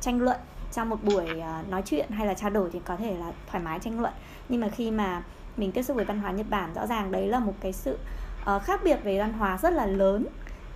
tranh 0.00 0.20
luận 0.20 0.36
trong 0.72 0.88
một 0.88 1.04
buổi 1.04 1.26
ờ, 1.40 1.62
nói 1.70 1.82
chuyện 1.86 2.10
hay 2.10 2.26
là 2.26 2.34
trao 2.34 2.50
đổi 2.50 2.70
thì 2.72 2.80
có 2.84 2.96
thể 2.96 3.16
là 3.16 3.32
thoải 3.46 3.64
mái 3.64 3.78
tranh 3.78 4.00
luận 4.00 4.12
nhưng 4.48 4.60
mà 4.60 4.68
khi 4.68 4.90
mà 4.90 5.22
mình 5.56 5.72
tiếp 5.72 5.82
xúc 5.82 5.96
với 5.96 6.04
văn 6.04 6.18
hóa 6.18 6.30
Nhật 6.30 6.46
Bản 6.50 6.74
rõ 6.74 6.86
ràng 6.86 7.12
đấy 7.12 7.28
là 7.28 7.38
một 7.38 7.54
cái 7.60 7.72
sự 7.72 7.98
ờ, 8.44 8.58
khác 8.58 8.80
biệt 8.84 8.98
về 9.04 9.18
văn 9.18 9.32
hóa 9.32 9.58
rất 9.62 9.72
là 9.72 9.86
lớn 9.86 10.26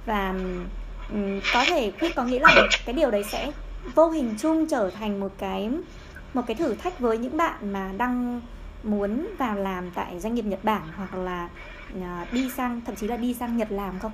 và 0.06 0.34
có 1.52 1.64
thể 1.68 1.92
Huy 2.00 2.12
có 2.12 2.24
nghĩa 2.24 2.38
là 2.38 2.68
cái 2.86 2.94
điều 2.94 3.10
đấy 3.10 3.24
sẽ 3.24 3.52
vô 3.94 4.10
hình 4.10 4.34
chung 4.38 4.66
trở 4.66 4.90
thành 4.90 5.20
một 5.20 5.32
cái 5.38 5.70
một 6.34 6.42
cái 6.46 6.54
thử 6.54 6.74
thách 6.74 6.98
với 6.98 7.18
những 7.18 7.36
bạn 7.36 7.72
mà 7.72 7.92
đang 7.96 8.40
muốn 8.82 9.26
vào 9.38 9.56
làm 9.56 9.90
tại 9.90 10.20
doanh 10.20 10.34
nghiệp 10.34 10.44
Nhật 10.44 10.64
Bản 10.64 10.82
hoặc 10.96 11.14
là 11.14 11.48
ờ, 12.02 12.24
đi 12.32 12.50
sang 12.56 12.80
thậm 12.86 12.96
chí 12.96 13.08
là 13.08 13.16
đi 13.16 13.34
sang 13.34 13.56
Nhật 13.56 13.68
làm 13.70 13.98
không? 13.98 14.12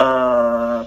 Uh, 0.00 0.86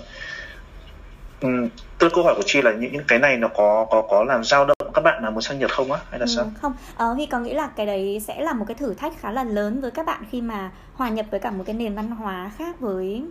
tức 1.99 2.11
câu 2.15 2.23
hỏi 2.23 2.33
của 2.37 2.43
Chi 2.45 2.61
là 2.61 2.71
những 2.71 2.91
những 2.93 3.03
cái 3.07 3.19
này 3.19 3.37
nó 3.37 3.47
có 3.47 3.85
có 3.89 4.01
có 4.09 4.23
làm 4.23 4.43
dao 4.43 4.65
động 4.65 4.91
các 4.93 5.01
bạn 5.01 5.21
nào 5.21 5.31
muốn 5.31 5.41
sang 5.41 5.59
Nhật 5.59 5.71
không 5.71 5.91
á 5.91 5.99
hay 6.09 6.19
là 6.19 6.25
Ừ, 6.25 6.31
sao? 6.35 6.45
không, 6.61 6.73
ờ, 6.97 7.13
Huy 7.13 7.25
có 7.25 7.39
nghĩ 7.39 7.53
là 7.53 7.67
cái 7.67 7.85
đấy 7.85 8.21
sẽ 8.27 8.41
là 8.41 8.53
một 8.53 8.65
cái 8.67 8.75
thử 8.75 8.93
thách 8.93 9.13
khá 9.19 9.31
là 9.31 9.43
lớn 9.43 9.81
với 9.81 9.91
các 9.91 10.05
bạn 10.05 10.23
khi 10.31 10.41
mà 10.41 10.71
hòa 10.93 11.09
nhập 11.09 11.25
với 11.31 11.39
cả 11.39 11.51
một 11.51 11.63
cái 11.67 11.75
nền 11.75 11.95
văn 11.95 12.11
hóa 12.11 12.51
khác 12.57 12.79
với 12.79 13.23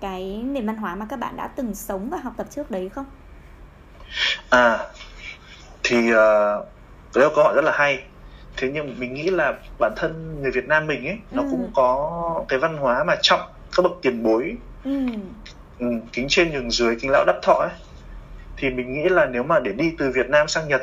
cái 0.00 0.42
nền 0.46 0.66
văn 0.66 0.76
hóa 0.76 0.94
mà 0.94 1.06
các 1.08 1.18
bạn 1.18 1.36
đã 1.36 1.46
từng 1.56 1.74
sống 1.74 2.10
và 2.10 2.18
học 2.18 2.32
tập 2.36 2.46
trước 2.50 2.70
đấy 2.70 2.88
không? 2.94 3.04
À 4.50 4.78
thì 5.82 6.10
ờ, 6.12 6.56
đấy 7.14 7.24
là 7.24 7.30
câu 7.34 7.44
hỏi 7.44 7.54
rất 7.54 7.64
là 7.64 7.72
hay. 7.74 8.02
Thế 8.56 8.70
nhưng 8.74 9.00
mình 9.00 9.14
nghĩ 9.14 9.30
là 9.30 9.54
bản 9.78 9.92
thân 9.96 10.42
người 10.42 10.50
Việt 10.50 10.64
Nam 10.68 10.86
mình 10.86 11.06
ấy 11.06 11.18
nó 11.32 11.42
Ừ. 11.42 11.48
cũng 11.50 11.70
có 11.74 12.10
cái 12.48 12.58
văn 12.58 12.76
hóa 12.76 13.04
mà 13.04 13.16
trọng 13.22 13.40
các 13.76 13.82
bậc 13.82 13.92
tiền 14.02 14.22
bối 14.22 14.56
Ừ, 14.84 14.90
ừ, 14.90 15.10
kính 16.12 16.26
trên 16.28 16.52
nhường 16.52 16.70
dưới 16.70 16.96
kính 16.96 17.10
lão 17.10 17.24
đắp 17.24 17.36
thọ 17.42 17.52
ấy. 17.52 17.70
Thì 18.56 18.70
mình 18.70 18.92
nghĩ 18.92 19.08
là 19.08 19.26
nếu 19.26 19.42
mà 19.42 19.60
để 19.60 19.72
đi 19.72 19.94
từ 19.98 20.10
Việt 20.10 20.28
Nam 20.28 20.48
sang 20.48 20.68
Nhật 20.68 20.82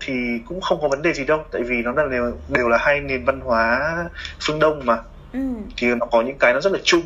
thì 0.00 0.12
cũng 0.48 0.60
không 0.60 0.80
có 0.80 0.88
vấn 0.88 1.02
đề 1.02 1.12
gì 1.12 1.24
đâu 1.24 1.44
tại 1.50 1.62
vì 1.62 1.82
nó 1.82 1.92
là 1.92 2.06
đều, 2.10 2.38
đều 2.48 2.68
là 2.68 2.78
hai 2.78 3.00
nền 3.00 3.24
văn 3.24 3.40
hóa 3.40 3.96
phương 4.40 4.58
Đông 4.58 4.86
mà. 4.86 4.98
Ừ, 5.32 5.38
thì 5.76 5.94
nó 5.94 6.06
có 6.06 6.22
những 6.22 6.38
cái 6.38 6.52
nó 6.52 6.60
rất 6.60 6.72
là 6.72 6.78
chung. 6.84 7.02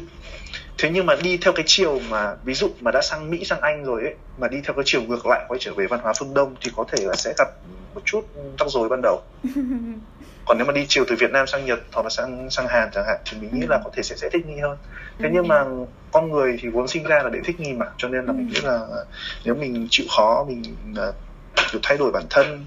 Thế 0.79 0.91
nhưng 0.91 1.07
mà 1.07 1.15
đi 1.23 1.37
theo 1.37 1.53
cái 1.53 1.65
chiều 1.67 2.01
mà 2.11 2.35
ví 2.45 2.55
dụ 2.55 2.71
mà 2.81 2.91
đã 2.91 3.03
sang 3.03 3.31
Mỹ 3.31 3.45
sang 3.45 3.61
Anh 3.61 3.85
rồi 3.85 4.03
ấy 4.03 4.15
mà 4.39 4.49
đi 4.49 4.61
theo 4.65 4.75
cái 4.75 4.83
chiều 4.87 5.03
ngược 5.03 5.27
lại 5.27 5.45
quay 5.49 5.61
trở 5.61 5.75
về 5.75 5.87
văn 5.87 6.01
hóa 6.01 6.13
phương 6.19 6.35
Đông 6.35 6.55
thì 6.61 6.71
có 6.77 6.85
thể 6.89 7.05
là 7.05 7.15
sẽ 7.15 7.35
gặp 7.39 7.49
một 7.95 8.01
chút 8.05 8.21
rắc 8.59 8.69
rối 8.69 8.89
ban 8.89 9.01
đầu 9.03 9.23
còn 10.49 10.59
nếu 10.59 10.67
mà 10.67 10.73
đi 10.73 10.85
chiều 10.89 11.05
từ 11.09 11.17
Việt 11.19 11.31
Nam 11.31 11.47
sang 11.47 11.65
Nhật 11.67 11.79
hoặc 11.93 12.03
là 12.03 12.09
sang 12.11 12.51
sang 12.51 12.67
Hàn 12.69 12.89
chẳng 12.93 13.05
hạn 13.07 13.17
thì 13.25 13.39
mình 13.41 13.51
nghĩ 13.55 13.61
Ừ. 13.67 13.71
là 13.71 13.81
có 13.85 13.91
thể 13.95 14.03
sẽ 14.03 14.17
sẽ 14.17 14.29
thích 14.33 14.47
nghi 14.47 14.61
hơn 14.61 14.77
thế 15.19 15.25
Ừ. 15.29 15.31
nhưng 15.35 15.49
mà 15.49 15.65
con 16.13 16.31
người 16.31 16.59
thì 16.61 16.69
vốn 16.69 16.89
sinh 16.89 17.03
ra 17.05 17.23
là 17.23 17.31
để 17.31 17.41
thích 17.45 17.61
nghi 17.61 17.73
mà 17.73 17.87
cho 17.97 18.09
nên 18.09 18.27
là 18.27 18.33
mình 18.33 18.49
Ừ. 18.49 18.53
nghĩ 18.55 18.61
là 18.67 18.87
nếu 19.45 19.55
mình 19.55 19.87
chịu 19.91 20.07
khó 20.17 20.45
mình 20.49 20.63
uh, 21.09 21.15
thay 21.83 21.99
đổi 21.99 22.11
bản 22.13 22.25
thân 22.31 22.65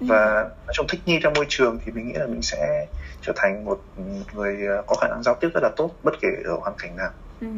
và 0.00 0.42
nói 0.66 0.72
chung 0.72 0.86
thích 0.88 1.00
nghi 1.06 1.18
theo 1.22 1.32
môi 1.34 1.46
trường 1.48 1.78
thì 1.84 1.92
mình 1.92 2.08
nghĩ 2.08 2.14
là 2.14 2.26
mình 2.26 2.42
sẽ 2.42 2.86
trở 3.20 3.32
thành 3.36 3.64
một, 3.64 3.82
một 3.96 4.24
người 4.34 4.66
ờ, 4.66 4.82
có 4.86 4.96
khả 4.96 5.08
năng 5.08 5.22
giao 5.22 5.34
tiếp 5.34 5.48
rất 5.54 5.60
là 5.62 5.70
tốt 5.76 5.90
bất 6.02 6.14
kể 6.20 6.28
ở 6.44 6.56
hoàn 6.60 6.74
cảnh 6.78 6.96
nào 6.96 7.10
Ừ. 7.40 7.48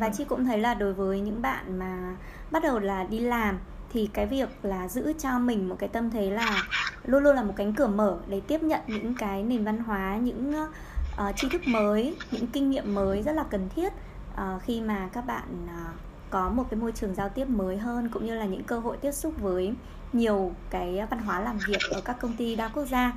Và 0.00 0.10
chị 0.16 0.24
cũng 0.24 0.44
thấy 0.44 0.58
là 0.58 0.74
đối 0.74 0.92
với 0.92 1.20
những 1.20 1.42
bạn 1.42 1.78
mà 1.78 2.16
bắt 2.50 2.62
đầu 2.62 2.78
là 2.78 3.04
đi 3.10 3.18
làm 3.18 3.58
thì 3.92 4.08
cái 4.12 4.26
việc 4.26 4.48
là 4.62 4.88
giữ 4.88 5.12
cho 5.18 5.38
mình 5.38 5.68
một 5.68 5.76
cái 5.78 5.88
tâm 5.88 6.10
thế 6.10 6.30
là 6.30 6.62
luôn 7.04 7.22
luôn 7.22 7.36
là 7.36 7.42
một 7.42 7.54
cánh 7.56 7.74
cửa 7.74 7.86
mở 7.86 8.18
để 8.28 8.40
tiếp 8.40 8.62
nhận 8.62 8.80
những 8.86 9.14
cái 9.14 9.42
nền 9.42 9.64
văn 9.64 9.78
hóa, 9.78 10.16
những 10.16 10.54
uh, 11.28 11.36
tri 11.36 11.48
thức 11.48 11.62
mới, 11.66 12.16
những 12.30 12.46
kinh 12.46 12.70
nghiệm 12.70 12.94
mới 12.94 13.22
rất 13.22 13.32
là 13.32 13.44
cần 13.50 13.68
thiết 13.76 13.92
uh, 14.32 14.62
khi 14.62 14.80
mà 14.80 15.08
các 15.12 15.26
bạn 15.26 15.66
uh, 15.66 15.96
có 16.30 16.48
một 16.48 16.64
cái 16.70 16.80
môi 16.80 16.92
trường 16.92 17.14
giao 17.14 17.28
tiếp 17.28 17.48
mới 17.48 17.76
hơn 17.76 18.08
cũng 18.08 18.26
như 18.26 18.34
là 18.34 18.44
những 18.44 18.64
cơ 18.64 18.78
hội 18.78 18.96
tiếp 18.96 19.12
xúc 19.12 19.32
với 19.40 19.74
nhiều 20.12 20.52
cái 20.70 21.06
văn 21.10 21.20
hóa 21.20 21.40
làm 21.40 21.58
việc 21.68 21.80
ở 21.90 22.00
các 22.04 22.16
công 22.20 22.36
ty 22.36 22.56
đa 22.56 22.68
quốc 22.68 22.84
gia. 22.84 23.12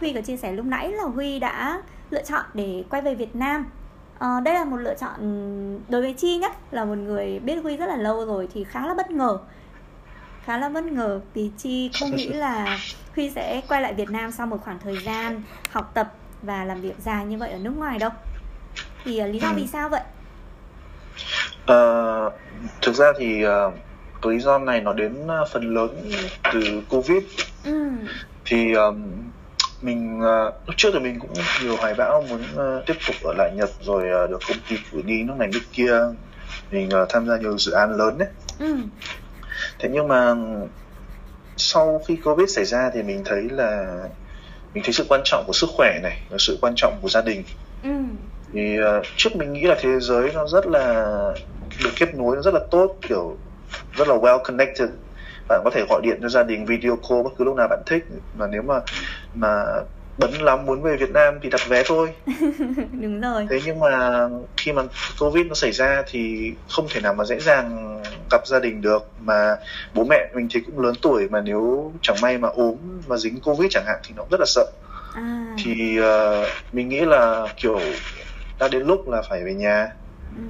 Huy 0.00 0.12
có 0.12 0.20
chia 0.20 0.36
sẻ 0.36 0.52
lúc 0.52 0.66
nãy 0.66 0.92
là 0.92 1.04
Huy 1.04 1.38
đã 1.38 1.82
lựa 2.10 2.22
chọn 2.22 2.44
để 2.54 2.84
quay 2.90 3.02
về 3.02 3.14
Việt 3.14 3.36
Nam 3.36 3.66
à, 4.18 4.40
đây 4.40 4.54
là 4.54 4.64
một 4.64 4.76
lựa 4.76 4.94
chọn 4.94 5.14
đối 5.88 6.02
với 6.02 6.14
Chi 6.14 6.38
nhé 6.38 6.52
là 6.70 6.84
một 6.84 6.94
người 6.94 7.40
biết 7.40 7.56
Huy 7.62 7.76
rất 7.76 7.86
là 7.86 7.96
lâu 7.96 8.26
rồi 8.26 8.48
thì 8.54 8.64
khá 8.64 8.86
là 8.86 8.94
bất 8.94 9.10
ngờ 9.10 9.38
khá 10.46 10.58
là 10.58 10.68
bất 10.68 10.84
ngờ 10.84 11.20
vì 11.34 11.50
Chi 11.58 11.90
không 12.00 12.16
nghĩ 12.16 12.28
là 12.28 12.78
Huy 13.14 13.30
sẽ 13.30 13.60
quay 13.68 13.82
lại 13.82 13.94
Việt 13.94 14.10
Nam 14.10 14.32
sau 14.32 14.46
một 14.46 14.60
khoảng 14.64 14.78
thời 14.78 14.96
gian 14.96 15.42
học 15.70 15.90
tập 15.94 16.12
và 16.42 16.64
làm 16.64 16.80
việc 16.80 16.94
dài 16.98 17.24
như 17.24 17.38
vậy 17.38 17.50
ở 17.50 17.58
nước 17.58 17.72
ngoài 17.76 17.98
đâu. 17.98 18.10
Thì 19.04 19.22
uh, 19.22 19.32
lý 19.32 19.38
do 19.38 19.48
Ừ. 19.48 19.54
vì 19.56 19.66
sao 19.66 19.88
vậy? 19.88 20.00
Ờ, 21.66 22.30
thực 22.82 22.94
ra 22.94 23.12
thì 23.18 23.42
ờ, 23.42 23.72
cái 24.22 24.32
lý 24.32 24.38
do 24.40 24.58
này 24.58 24.80
nó 24.80 24.92
đến 24.92 25.26
phần 25.52 25.74
lớn 25.74 26.04
từ 26.52 26.82
covid. 26.88 27.22
Ừ. 27.64 27.90
Thì 28.44 28.74
ờm, 28.74 29.12
mình 29.82 30.20
lúc 30.66 30.74
trước 30.76 30.90
thì 30.92 30.98
mình 30.98 31.18
cũng 31.20 31.30
nhiều 31.62 31.76
hoài 31.76 31.94
bão 31.94 32.22
muốn 32.28 32.40
ờ, 32.56 32.82
tiếp 32.86 32.94
tục 33.06 33.16
ở 33.24 33.34
lại 33.38 33.50
Nhật 33.56 33.70
rồi 33.80 34.10
ờ, 34.10 34.26
được 34.26 34.38
công 34.48 34.58
ty 34.68 34.76
cử 34.92 35.02
đi 35.04 35.22
nước 35.22 35.34
này 35.38 35.48
nước 35.52 35.62
kia. 35.72 35.92
Mình 36.70 36.90
ờ, 36.90 37.06
tham 37.08 37.26
gia 37.26 37.36
nhiều 37.36 37.58
dự 37.58 37.72
án 37.72 37.96
lớn 37.96 38.18
đấy. 38.18 38.28
Ừ 38.58 38.76
thế 39.78 39.88
nhưng 39.92 40.08
mà 40.08 40.34
sau 41.56 42.02
khi 42.08 42.16
covid 42.24 42.50
xảy 42.50 42.64
ra 42.64 42.90
thì 42.94 43.02
mình 43.02 43.22
thấy 43.24 43.42
là 43.50 43.96
mình 44.74 44.84
thấy 44.84 44.92
sự 44.92 45.06
quan 45.08 45.20
trọng 45.24 45.44
của 45.46 45.52
sức 45.52 45.70
khỏe 45.76 45.98
này 46.02 46.22
và 46.30 46.36
sự 46.38 46.58
quan 46.60 46.72
trọng 46.76 46.98
của 47.02 47.08
gia 47.08 47.22
đình. 47.22 47.44
Ừ. 47.82 47.90
thì 48.52 48.78
uh, 48.80 49.06
trước 49.16 49.36
mình 49.36 49.52
nghĩ 49.52 49.62
là 49.62 49.76
thế 49.80 50.00
giới 50.00 50.30
nó 50.34 50.46
rất 50.46 50.66
là 50.66 51.04
được 51.84 51.90
kết 51.96 52.14
nối 52.14 52.36
nó 52.36 52.42
rất 52.42 52.54
là 52.54 52.60
tốt 52.70 52.96
kiểu 53.08 53.36
rất 53.96 54.08
là 54.08 54.14
well 54.14 54.38
connected. 54.44 54.88
Bạn 55.48 55.60
có 55.64 55.70
thể 55.70 55.84
gọi 55.88 56.00
điện 56.02 56.18
cho 56.22 56.28
gia 56.28 56.42
đình 56.42 56.66
video 56.66 56.96
call 57.08 57.22
bất 57.22 57.30
cứ 57.38 57.44
lúc 57.44 57.56
nào 57.56 57.68
bạn 57.70 57.82
thích. 57.86 58.04
Mà 58.38 58.46
nếu 58.46 58.62
mà 58.62 58.80
mà 59.34 59.64
bấn 60.18 60.32
lắm 60.32 60.66
muốn 60.66 60.82
về 60.82 60.96
Việt 60.96 61.10
Nam 61.10 61.38
thì 61.42 61.50
đặt 61.50 61.60
vé 61.68 61.82
thôi. 61.86 62.14
Đúng 63.00 63.20
rồi. 63.20 63.46
Thế 63.50 63.60
nhưng 63.66 63.80
mà 63.80 64.28
khi 64.56 64.72
mà 64.72 64.82
covid 65.18 65.46
nó 65.46 65.54
xảy 65.54 65.72
ra 65.72 66.02
thì 66.06 66.52
không 66.68 66.86
thể 66.90 67.00
nào 67.00 67.14
mà 67.14 67.24
dễ 67.24 67.40
dàng 67.40 67.98
gặp 68.30 68.46
gia 68.46 68.60
đình 68.60 68.80
được. 68.80 69.08
Mà 69.20 69.56
bố 69.94 70.04
mẹ 70.04 70.30
mình 70.34 70.48
thì 70.50 70.60
cũng 70.60 70.80
lớn 70.80 70.94
tuổi 71.02 71.28
mà 71.28 71.40
nếu 71.40 71.92
chẳng 72.02 72.16
may 72.22 72.38
mà 72.38 72.48
ốm 72.48 72.76
và 73.06 73.16
dính 73.16 73.40
covid 73.40 73.70
chẳng 73.70 73.84
hạn 73.86 74.00
thì 74.04 74.14
nó 74.16 74.24
rất 74.30 74.40
là 74.40 74.46
sợ. 74.46 74.66
À. 75.14 75.54
thì 75.64 76.00
uh, 76.00 76.48
mình 76.72 76.88
nghĩ 76.88 77.00
là 77.00 77.46
kiểu 77.56 77.80
đã 78.58 78.68
đến 78.68 78.82
lúc 78.82 79.08
là 79.08 79.22
phải 79.28 79.44
về 79.44 79.54
nhà. 79.54 79.90
Ừ. 80.36 80.42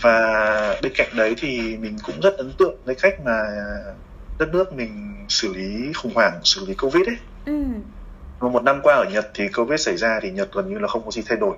và 0.00 0.78
bên 0.82 0.92
cạnh 0.96 1.08
đấy 1.16 1.34
thì 1.38 1.76
mình 1.76 1.98
cũng 2.02 2.20
rất 2.20 2.36
ấn 2.36 2.52
tượng 2.58 2.76
với 2.84 2.94
cách 2.94 3.20
mà 3.24 3.42
đất 4.38 4.48
nước 4.48 4.72
mình 4.72 5.24
xử 5.28 5.54
lý 5.54 5.92
khủng 5.92 6.14
hoảng 6.14 6.40
xử 6.44 6.66
lý 6.66 6.74
covid 6.74 7.06
ấy. 7.06 7.16
Ừ 7.44 7.52
một 8.40 8.62
năm 8.62 8.80
qua 8.82 8.94
ở 8.94 9.04
Nhật 9.04 9.30
thì 9.34 9.48
Covid 9.48 9.80
xảy 9.80 9.96
ra 9.96 10.20
thì 10.22 10.30
Nhật 10.30 10.52
gần 10.52 10.72
như 10.72 10.78
là 10.78 10.88
không 10.88 11.04
có 11.04 11.10
gì 11.10 11.22
thay 11.26 11.38
đổi. 11.38 11.56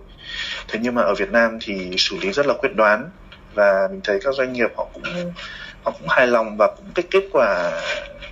Thế 0.68 0.78
nhưng 0.82 0.94
mà 0.94 1.02
ở 1.02 1.14
Việt 1.14 1.30
Nam 1.30 1.58
thì 1.60 1.90
xử 1.98 2.16
lý 2.20 2.32
rất 2.32 2.46
là 2.46 2.54
quyết 2.54 2.74
đoán 2.74 3.10
và 3.54 3.88
mình 3.90 4.00
thấy 4.04 4.20
các 4.24 4.34
doanh 4.34 4.52
nghiệp 4.52 4.70
họ 4.76 4.86
cũng 4.94 5.32
họ 5.82 5.90
cũng 5.98 6.08
hài 6.08 6.26
lòng 6.26 6.56
và 6.56 6.66
cũng 6.76 6.86
cái 6.94 7.04
kết 7.10 7.24
quả 7.32 7.72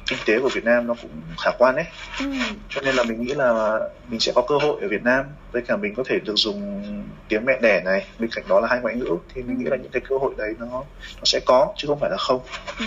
kinh 0.07 0.19
tế 0.27 0.39
của 0.41 0.49
Việt 0.49 0.65
Nam 0.65 0.87
nó 0.87 0.95
cũng 1.03 1.11
khả 1.45 1.51
quan 1.59 1.77
đấy. 1.77 1.85
Ừ. 2.19 2.27
Cho 2.69 2.81
nên 2.81 2.95
là 2.95 3.03
mình 3.03 3.23
nghĩ 3.23 3.35
là 3.35 3.79
mình 4.09 4.21
sẽ 4.21 4.33
có 4.35 4.43
cơ 4.49 4.59
hội 4.59 4.83
ở 4.83 4.89
Việt 4.89 5.03
Nam 5.03 5.25
với 5.53 5.63
cả 5.63 5.77
mình 5.77 5.95
có 5.95 6.03
thể 6.07 6.19
được 6.19 6.35
dùng 6.37 6.83
tiếng 7.29 7.45
mẹ 7.45 7.59
đẻ 7.63 7.81
này 7.85 8.07
bên 8.19 8.31
cạnh 8.31 8.45
đó 8.49 8.61
là 8.61 8.69
hai 8.69 8.81
ngoại 8.81 8.95
ngữ 8.95 9.17
thì 9.35 9.43
mình 9.43 9.59
nghĩ 9.59 9.65
là 9.65 9.77
những 9.77 9.91
cái 9.93 10.03
cơ 10.09 10.17
hội 10.17 10.35
đấy 10.39 10.55
nó 10.59 10.67
nó 11.17 11.25
sẽ 11.25 11.41
có 11.47 11.75
chứ 11.77 11.89
không 11.89 12.01
phải 12.01 12.11
là 12.11 12.17
không. 12.17 12.41
Ừ 12.79 12.87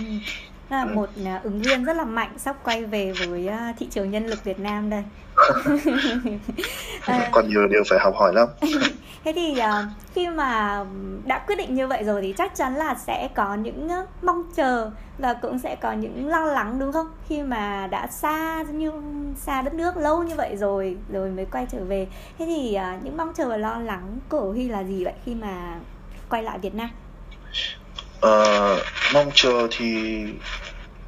là 0.69 0.85
một 0.85 1.09
à, 1.25 1.39
ứng 1.43 1.61
viên 1.61 1.83
rất 1.83 1.97
là 1.97 2.05
mạnh 2.05 2.33
sắp 2.37 2.55
quay 2.63 2.85
về 2.85 3.11
với 3.11 3.47
à, 3.47 3.73
thị 3.79 3.87
trường 3.91 4.11
nhân 4.11 4.27
lực 4.27 4.43
Việt 4.43 4.59
Nam 4.59 4.89
đây. 4.89 5.03
À, 7.05 7.29
còn 7.31 7.49
nhiều 7.49 7.67
điều 7.67 7.83
phải 7.89 7.99
học 7.99 8.13
hỏi 8.15 8.33
lắm. 8.33 8.47
Thế 9.23 9.33
thì 9.35 9.61
khi 10.13 10.27
mà 10.27 10.85
đã 11.25 11.39
quyết 11.39 11.55
định 11.55 11.75
như 11.75 11.87
vậy 11.87 12.03
rồi 12.03 12.21
thì 12.21 12.33
chắc 12.37 12.55
chắn 12.55 12.75
là 12.75 12.95
sẽ 12.95 13.29
có 13.35 13.55
những 13.55 13.89
mong 14.21 14.43
chờ 14.55 14.91
và 15.17 15.33
cũng 15.33 15.59
sẽ 15.59 15.75
có 15.75 15.91
những 15.91 16.27
lo 16.27 16.45
lắng 16.45 16.79
đúng 16.79 16.91
không? 16.91 17.07
Khi 17.27 17.41
mà 17.41 17.87
đã 17.87 18.07
xa 18.07 18.63
như 18.63 18.91
xa 19.37 19.61
đất 19.61 19.73
nước 19.73 19.97
lâu 19.97 20.23
như 20.23 20.35
vậy 20.35 20.55
rồi 20.57 20.97
rồi 21.11 21.29
mới 21.29 21.45
quay 21.45 21.67
trở 21.71 21.83
về. 21.83 22.07
Thế 22.39 22.45
thì 22.45 22.77
những 23.03 23.17
mong 23.17 23.33
chờ 23.33 23.49
và 23.49 23.57
lo 23.57 23.79
lắng 23.79 24.19
của 24.29 24.51
Huy 24.51 24.67
là 24.67 24.83
gì 24.83 25.03
vậy 25.05 25.13
khi 25.25 25.35
mà 25.35 25.79
quay 26.29 26.43
lại 26.43 26.59
Việt 26.59 26.75
Nam 26.75 26.89
uh, 28.25 28.79
mong 29.13 29.31
chờ 29.33 29.67
thì 29.71 30.19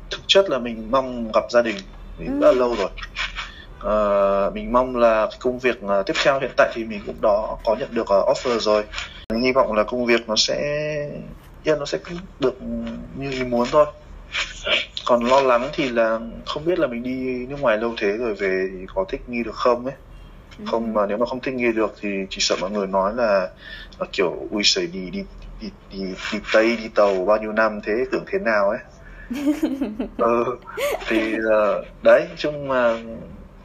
thực 0.09 0.21
chất 0.27 0.49
là 0.49 0.59
mình 0.59 0.91
mong 0.91 1.31
gặp 1.31 1.43
gia 1.49 1.61
đình. 1.61 1.75
Mình 2.17 2.39
ừ. 2.39 2.45
đã 2.45 2.51
lâu 2.51 2.75
rồi. 2.75 2.89
Uh, 3.81 4.53
mình 4.53 4.73
mong 4.73 4.95
là 4.95 5.27
cái 5.29 5.37
công 5.39 5.59
việc 5.59 5.79
uh, 5.85 6.05
tiếp 6.05 6.13
theo 6.23 6.39
hiện 6.39 6.51
tại 6.57 6.71
thì 6.75 6.83
mình 6.83 7.01
cũng 7.05 7.21
đó 7.21 7.57
có 7.63 7.75
nhận 7.75 7.93
được 7.93 8.01
uh, 8.01 8.37
offer 8.37 8.59
rồi. 8.59 8.83
Mình 9.33 9.41
hy 9.41 9.51
vọng 9.51 9.73
là 9.73 9.83
công 9.83 10.05
việc 10.05 10.29
nó 10.29 10.35
sẽ 10.35 10.57
yên 11.63 11.79
nó 11.79 11.85
sẽ 11.85 11.97
được 12.39 12.61
như 13.15 13.31
ý 13.31 13.43
muốn 13.43 13.67
thôi. 13.71 13.85
Còn 15.05 15.23
lo 15.23 15.41
lắng 15.41 15.69
thì 15.73 15.89
là 15.89 16.19
không 16.45 16.65
biết 16.65 16.79
là 16.79 16.87
mình 16.87 17.03
đi 17.03 17.45
nước 17.45 17.61
ngoài 17.61 17.77
lâu 17.77 17.93
thế 17.97 18.07
rồi 18.07 18.33
về 18.33 18.67
thì 18.71 18.85
có 18.95 19.05
thích 19.09 19.21
nghi 19.29 19.43
được 19.43 19.55
không 19.55 19.85
ấy. 19.85 19.95
Ừ. 20.59 20.65
không 20.71 20.93
mà 20.93 21.05
nếu 21.05 21.17
mà 21.17 21.25
không 21.25 21.39
thích 21.41 21.53
nghi 21.53 21.71
được 21.75 21.95
thì 22.01 22.09
chỉ 22.29 22.37
sợ 22.39 22.55
mọi 22.61 22.71
người 22.71 22.87
nói 22.87 23.13
là, 23.15 23.49
là 23.99 24.05
kiểu 24.11 24.47
ui 24.51 24.63
sẩy 24.63 24.87
đi 24.87 25.09
đi 25.09 25.23
đi 25.61 25.71
đi 25.91 26.15
đi 26.33 26.39
tây 26.53 26.77
đi 26.77 26.87
tàu 26.95 27.25
bao 27.25 27.37
nhiêu 27.37 27.51
năm 27.51 27.79
thế 27.83 27.93
tưởng 28.11 28.23
thế 28.27 28.39
nào 28.39 28.69
ấy. 28.69 28.79
Ừ 30.17 30.57
thì 31.07 31.35
uh, 31.35 31.85
đấy 32.03 32.27
chung 32.37 32.67
mà 32.67 32.97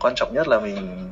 quan 0.01 0.15
trọng 0.17 0.35
nhất 0.35 0.49
là 0.49 0.61
mình 0.61 1.09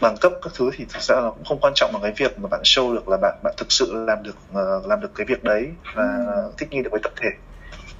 bằng 0.00 0.16
cấp 0.20 0.32
các 0.42 0.52
thứ 0.56 0.70
thì 0.76 0.84
thực 0.92 1.02
ra 1.02 1.14
là 1.20 1.30
cũng 1.30 1.44
không 1.44 1.58
quan 1.60 1.72
trọng 1.76 1.92
bằng 1.92 2.02
cái 2.02 2.12
việc 2.16 2.38
mà 2.38 2.48
bạn 2.48 2.60
show 2.62 2.94
được 2.94 3.08
là 3.08 3.16
bạn 3.16 3.38
bạn 3.42 3.54
thực 3.56 3.72
sự 3.72 4.04
làm 4.06 4.22
được 4.22 4.36
uh, 4.50 4.86
làm 4.86 5.00
được 5.00 5.14
cái 5.14 5.26
việc 5.26 5.44
đấy 5.44 5.68
và 5.94 6.24
ừ. 6.26 6.52
thích 6.58 6.68
nghi 6.70 6.82
được 6.82 6.90
với 6.92 7.00
tập 7.02 7.12
thể. 7.16 7.28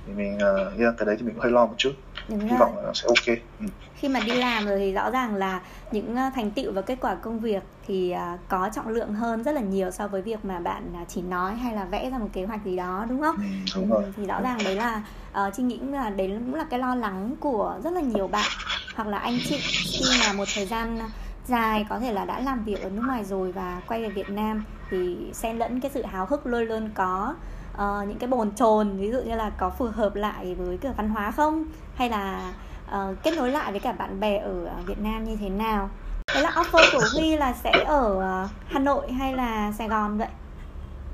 Thì 0.07 0.13
mình 0.13 0.35
uh, 0.37 0.81
yeah, 0.81 0.95
cái 0.99 1.07
đấy 1.07 1.17
thì 1.19 1.27
mình 1.27 1.35
cũng 1.35 1.43
hơi 1.43 1.53
lo 1.53 1.67
một 1.67 1.75
chút 1.77 1.93
Đúng 2.29 2.41
hy 2.41 2.49
rồi. 2.49 2.59
vọng 2.59 2.85
là 2.85 2.93
sẽ 2.95 3.07
ok 3.07 3.39
ừ. 3.61 3.67
khi 3.95 4.09
mà 4.09 4.21
đi 4.21 4.33
làm 4.33 4.67
rồi 4.67 4.79
thì 4.79 4.93
rõ 4.93 5.11
ràng 5.11 5.35
là 5.35 5.61
những 5.93 6.13
uh, 6.13 6.35
thành 6.35 6.51
tựu 6.51 6.73
và 6.73 6.83
kết 6.83 6.99
quả 7.01 7.15
công 7.15 7.39
việc 7.39 7.63
thì 7.87 8.15
uh, 8.15 8.41
có 8.49 8.71
trọng 8.75 8.89
lượng 8.89 9.15
hơn 9.15 9.43
rất 9.43 9.53
là 9.53 9.61
nhiều 9.61 9.91
so 9.91 10.09
với 10.09 10.23
việc 10.23 10.45
mà 10.45 10.59
bạn 10.59 10.93
uh, 11.03 11.09
chỉ 11.09 11.23
nói 11.23 11.55
hay 11.55 11.75
là 11.75 11.85
vẽ 11.85 12.11
ra 12.11 12.19
một 12.19 12.29
kế 12.33 12.45
hoạch 12.45 12.65
gì 12.65 12.77
đó 12.77 13.07
đúng 13.09 13.21
không? 13.21 13.37
Ừ, 13.37 13.43
đúng 13.75 13.91
rồi. 13.91 14.05
Ừ, 14.05 14.13
thì 14.17 14.27
rõ 14.27 14.41
ràng 14.43 14.59
đấy 14.65 14.77
là 14.77 15.03
uh, 15.31 15.55
chị 15.57 15.63
nghĩ 15.63 15.79
là 15.79 16.11
đấy 16.11 16.29
cũng 16.29 16.55
là 16.55 16.65
cái 16.71 16.79
lo 16.79 16.95
lắng 16.95 17.35
của 17.41 17.79
rất 17.85 17.93
là 17.93 18.01
nhiều 18.01 18.29
bạn 18.29 18.49
hoặc 18.95 19.09
là 19.09 19.19
anh 19.19 19.39
chị 19.49 19.59
khi 19.61 20.05
mà 20.21 20.33
một 20.33 20.45
thời 20.55 20.67
gian 20.67 20.99
dài 21.47 21.87
có 21.89 21.99
thể 21.99 22.13
là 22.13 22.25
đã 22.25 22.41
làm 22.41 22.65
việc 22.65 22.83
ở 22.83 22.91
nước 22.91 23.03
ngoài 23.07 23.25
rồi 23.25 23.53
và 23.53 23.81
quay 23.87 24.03
về 24.03 24.09
Việt 24.09 24.31
Nam 24.31 24.65
thì 24.91 25.17
xen 25.33 25.59
lẫn 25.59 25.81
cái 25.81 25.91
sự 25.95 26.03
háo 26.03 26.27
hức 26.27 26.47
luôn 26.47 26.63
luôn 26.63 26.91
có 26.95 27.35
uh, 27.79 28.09
những 28.09 28.19
cái 28.19 28.29
bồn 28.29 28.51
chồn 28.51 28.97
ví 28.97 29.11
dụ 29.11 29.19
như 29.21 29.35
là 29.35 29.51
có 29.51 29.71
phù 29.71 29.87
hợp 29.95 30.15
lại 30.15 30.55
với 30.55 30.77
kiểu 30.77 30.93
văn 30.97 31.09
hóa 31.09 31.31
không? 31.31 31.65
Hay 31.95 32.11
là 32.11 32.53
uh, 32.87 33.23
kết 33.23 33.35
nối 33.37 33.51
lại 33.51 33.71
với 33.71 33.81
cả 33.81 33.93
bạn 33.93 34.21
bè 34.21 34.39
ở 34.39 34.67
Việt 34.87 34.99
Nam 34.99 35.25
như 35.25 35.37
thế 35.37 35.49
nào? 35.49 35.91
Thế 36.35 36.41
là 36.41 36.51
offer 36.51 36.85
của 36.93 37.05
Huy 37.15 37.37
là 37.37 37.53
sẽ 37.53 37.85
ở 37.87 38.21
Hà 38.67 38.79
Nội 38.79 39.13
hay 39.13 39.35
là 39.35 39.73
Sài 39.79 39.89
Gòn 39.89 40.19
vậy? 40.19 40.29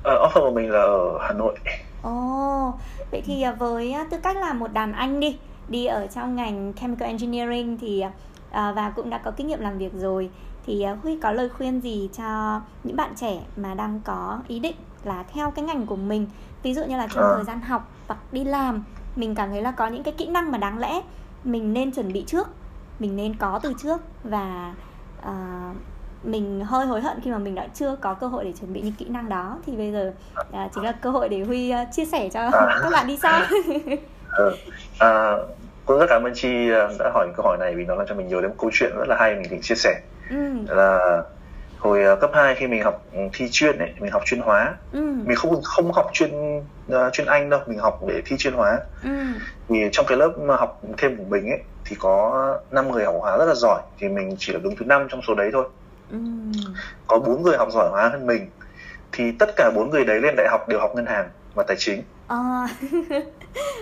Uh, 0.00 0.05
offer 0.05 0.40
của 0.40 0.50
mình 0.55 0.70
là 0.70 0.81
ở 0.81 1.18
Hà 1.20 1.33
Nội. 1.33 1.55
Ồ, 2.03 2.68
oh, 2.68 2.74
vậy 3.11 3.22
thì 3.24 3.44
với 3.59 3.94
tư 4.11 4.16
cách 4.22 4.37
là 4.37 4.53
một 4.53 4.72
đàn 4.72 4.92
anh 4.92 5.20
đi 5.20 5.38
đi 5.68 5.87
ở 5.87 6.07
trong 6.07 6.37
ngành 6.37 6.72
chemical 6.81 7.09
engineering 7.09 7.79
thì 7.81 8.05
uh, 8.05 8.53
và 8.53 8.92
cũng 8.96 9.11
đã 9.11 9.18
có 9.18 9.31
kinh 9.31 9.46
nghiệm 9.46 9.61
làm 9.61 9.79
việc 9.79 9.92
rồi 9.94 10.31
thì 10.66 10.87
uh, 10.92 11.03
Huy 11.03 11.18
có 11.22 11.33
lời 11.33 11.48
khuyên 11.48 11.81
gì 11.81 12.09
cho 12.16 12.61
những 12.85 12.96
bạn 12.96 13.12
trẻ 13.16 13.40
mà 13.57 13.74
đang 13.74 14.00
có 14.05 14.38
ý 14.48 14.59
định 14.59 14.77
là 15.05 15.24
theo 15.35 15.50
cái 15.50 15.64
ngành 15.64 15.87
của 15.87 15.96
mình 15.96 16.27
ví 16.62 16.74
dụ 16.74 16.85
như 16.85 16.96
là 16.96 17.09
trong 17.14 17.24
à. 17.24 17.33
thời 17.35 17.44
gian 17.44 17.61
học 17.61 17.90
hoặc 18.07 18.18
đi 18.33 18.44
làm 18.44 18.85
mình 19.16 19.35
cảm 19.35 19.50
thấy 19.50 19.62
là 19.62 19.70
có 19.70 19.87
những 19.87 20.03
cái 20.03 20.14
kỹ 20.18 20.27
năng 20.27 20.53
mà 20.53 20.59
đáng 20.59 20.79
lẽ 20.79 21.00
mình 21.44 21.72
nên 21.72 21.92
chuẩn 21.92 22.12
bị 22.12 22.24
trước 22.27 22.48
mình 22.98 23.16
nên 23.16 23.37
có 23.37 23.61
từ 23.62 23.74
trước 23.83 24.00
và 24.24 24.74
uh, 25.20 25.77
mình 26.22 26.64
hơi 26.64 26.87
hối 26.87 27.00
hận 27.00 27.20
khi 27.24 27.31
mà 27.31 27.38
mình 27.38 27.55
đã 27.55 27.66
chưa 27.74 27.96
có 28.00 28.14
cơ 28.14 28.27
hội 28.27 28.44
để 28.44 28.53
chuẩn 28.61 28.72
bị 28.72 28.81
những 28.81 28.94
kỹ 28.98 29.09
năng 29.09 29.29
đó 29.29 29.59
thì 29.66 29.77
bây 29.77 29.92
giờ 29.92 30.12
uh, 30.40 30.72
chính 30.74 30.85
là 30.85 30.92
cơ 30.92 31.11
hội 31.11 31.29
để 31.29 31.44
huy 31.44 31.72
uh, 31.72 31.88
chia 31.92 32.05
sẻ 32.05 32.29
cho 32.29 32.40
à. 32.40 32.79
các 32.83 32.90
bạn 32.92 33.07
đi 33.07 33.18
sau 33.22 33.40
ừ. 34.37 34.57
à, 34.98 35.33
cũng 35.85 35.98
rất 35.98 36.07
cảm 36.09 36.22
ơn 36.22 36.33
chi 36.35 36.68
đã 36.98 37.11
hỏi 37.14 37.29
câu 37.37 37.46
hỏi 37.46 37.57
này 37.61 37.74
vì 37.74 37.85
nó 37.85 37.94
làm 37.94 38.07
cho 38.07 38.14
mình 38.14 38.29
nhớ 38.29 38.40
đến 38.40 38.50
câu 38.59 38.70
chuyện 38.72 38.90
rất 38.96 39.09
là 39.09 39.16
hay 39.20 39.35
mình 39.35 39.50
định 39.50 39.62
chia 39.62 39.74
sẻ 39.74 40.00
ừ. 40.31 40.37
là 40.69 41.23
hồi 41.79 42.13
uh, 42.13 42.21
cấp 42.21 42.31
2 42.35 42.55
khi 42.55 42.67
mình 42.67 42.83
học 42.83 43.05
ừ, 43.13 43.19
thi 43.33 43.49
chuyên 43.51 43.79
này 43.79 43.95
mình 43.99 44.13
học 44.13 44.23
chuyên 44.25 44.41
hóa 44.41 44.75
ừ. 44.93 45.01
mình 45.25 45.37
không 45.37 45.63
không 45.63 45.93
học 45.93 46.11
chuyên 46.13 46.59
uh, 46.59 47.13
chuyên 47.13 47.27
anh 47.27 47.51
đâu 47.51 47.61
mình 47.67 47.79
học 47.79 48.01
để 48.09 48.23
thi 48.27 48.37
chuyên 48.37 48.55
hóa 48.55 48.79
ừ. 49.03 49.11
thì 49.69 49.77
trong 49.93 50.07
cái 50.09 50.19
lớp 50.19 50.33
học 50.59 50.81
thêm 50.99 51.17
của 51.17 51.25
mình 51.25 51.49
ấy 51.51 51.61
thì 51.85 51.97
có 51.99 52.59
5 52.71 52.91
người 52.91 53.05
học 53.05 53.15
hóa 53.19 53.39
rất 53.39 53.45
là 53.45 53.55
giỏi 53.55 53.83
thì 53.99 54.09
mình 54.09 54.37
chỉ 54.39 54.53
là 54.53 54.59
đứng 54.59 54.77
thứ 54.77 54.85
năm 54.85 55.07
trong 55.11 55.21
số 55.29 55.35
đấy 55.35 55.51
thôi 55.53 55.65
ừ. 56.11 56.19
có 57.07 57.19
bốn 57.19 57.43
người 57.43 57.57
học 57.57 57.69
giỏi 57.73 57.89
hóa 57.91 58.09
hơn 58.09 58.27
mình 58.27 58.51
thì 59.13 59.33
tất 59.39 59.51
cả 59.57 59.71
bốn 59.75 59.91
người 59.91 60.05
đấy 60.05 60.21
lên 60.21 60.35
đại 60.37 60.47
học 60.51 60.69
đều 60.69 60.81
học 60.81 60.91
ngân 60.95 61.07
hàng 61.07 61.29
và 61.55 61.63
tài 61.63 61.77
chính 61.77 62.03
à. 62.29 62.69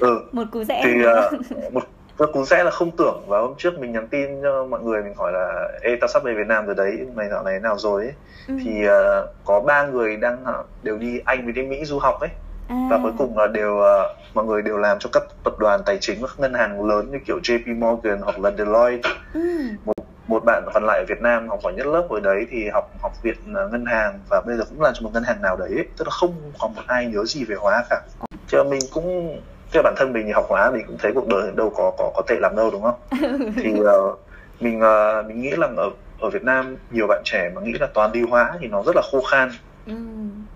ừ. 0.00 0.20
một 0.33 0.44
cú 0.52 0.64
rẽ 0.64 0.81
thì 0.85 0.90
uh, 1.07 1.72
một 1.72 1.83
và 2.16 2.27
cú 2.33 2.44
rẽ 2.44 2.64
là 2.64 2.70
không 2.70 2.90
tưởng 2.90 3.25
và 3.27 3.40
hôm 3.40 3.55
trước 3.59 3.79
mình 3.79 3.92
nhắn 3.92 4.09
tin 4.09 4.42
cho 4.42 4.64
mọi 4.64 4.81
người 4.81 5.03
mình 5.03 5.14
hỏi 5.14 5.33
là 5.33 5.68
ê 5.81 5.96
tao 6.01 6.09
sắp 6.09 6.22
về 6.25 6.35
Việt 6.35 6.46
Nam 6.46 6.66
rồi 6.66 6.75
đấy 6.75 7.07
mày 7.14 7.29
dạo 7.29 7.42
này 7.44 7.61
nào 7.61 7.79
rồi 7.79 8.05
ấy 8.05 8.12
ừ. 8.48 8.55
thì 8.64 8.87
uh, 8.87 9.29
có 9.44 9.61
ba 9.61 9.87
người 9.87 10.16
đang 10.16 10.42
uh, 10.42 10.66
đều 10.83 10.98
đi 10.98 11.20
Anh 11.25 11.44
với 11.44 11.53
đi 11.53 11.62
Mỹ 11.62 11.85
du 11.85 11.98
học 11.98 12.20
ấy 12.20 12.31
à. 12.68 12.77
và 12.90 12.98
cuối 13.03 13.12
cùng 13.18 13.38
là 13.38 13.46
đều 13.46 13.75
uh, 13.75 14.16
mọi 14.35 14.44
người 14.44 14.62
đều 14.62 14.79
làm 14.79 14.98
cho 14.98 15.11
các 15.12 15.22
tập 15.44 15.59
đoàn 15.59 15.81
tài 15.87 15.98
chính 16.01 16.20
các 16.20 16.31
ngân 16.38 16.55
hàng 16.55 16.88
lớn 16.88 17.11
như 17.11 17.18
kiểu 17.27 17.38
JP 17.42 17.79
Morgan 17.79 18.20
hoặc 18.20 18.40
là 18.40 18.51
Deloitte 18.59 19.11
ừ. 19.35 19.40
một 19.85 19.92
một 20.27 20.44
bạn 20.44 20.62
còn 20.75 20.85
lại 20.87 20.98
ở 20.98 21.05
Việt 21.09 21.20
Nam 21.20 21.48
học 21.48 21.61
giỏi 21.62 21.72
nhất 21.72 21.87
lớp 21.87 22.07
hồi 22.09 22.20
đấy 22.20 22.46
thì 22.51 22.68
học 22.68 22.90
học 23.03 23.12
viện 23.22 23.37
ngân 23.46 23.87
hàng 23.87 24.18
và 24.29 24.40
bây 24.46 24.57
giờ 24.57 24.64
cũng 24.70 24.81
làm 24.81 24.94
cho 24.94 25.03
một 25.03 25.11
ngân 25.12 25.22
hàng 25.22 25.42
nào 25.42 25.57
đấy 25.57 25.68
ấy. 25.68 25.87
tức 25.96 26.05
là 26.09 26.11
không 26.11 26.35
còn 26.59 26.75
một 26.75 26.83
ai 26.87 27.07
nhớ 27.07 27.25
gì 27.25 27.44
về 27.44 27.57
hóa 27.59 27.85
cả 27.90 28.01
cho 28.48 28.64
mình 28.64 28.81
cũng 28.92 29.38
chứ 29.72 29.80
bản 29.85 29.94
thân 29.96 30.12
mình 30.12 30.32
học 30.32 30.46
hóa 30.48 30.70
mình 30.70 30.87
cũng 30.87 30.98
thấy 30.98 31.12
cuộc 31.14 31.28
đời 31.28 31.52
đâu 31.56 31.70
có 31.76 31.92
có 31.98 32.12
có 32.14 32.22
tệ 32.26 32.35
lắm 32.40 32.56
đâu 32.56 32.70
đúng 32.70 32.82
không? 32.82 32.94
Thì 33.56 33.72
uh, 33.80 34.18
mình 34.61 34.80
uh, 34.80 35.26
mình 35.26 35.42
nghĩ 35.42 35.50
là 35.50 35.68
ở 35.76 35.90
ở 36.20 36.30
Việt 36.30 36.42
Nam 36.42 36.76
nhiều 36.90 37.06
bạn 37.06 37.22
trẻ 37.24 37.50
mà 37.54 37.61
nghĩ 37.61 37.72
là 37.80 37.87
toàn 37.94 38.12
đi 38.12 38.22
hóa 38.22 38.52
thì 38.61 38.68
nó 38.68 38.82
rất 38.82 38.96
là 38.96 39.02
khô 39.11 39.20
khan. 39.20 39.50
Ừ. 39.87 39.94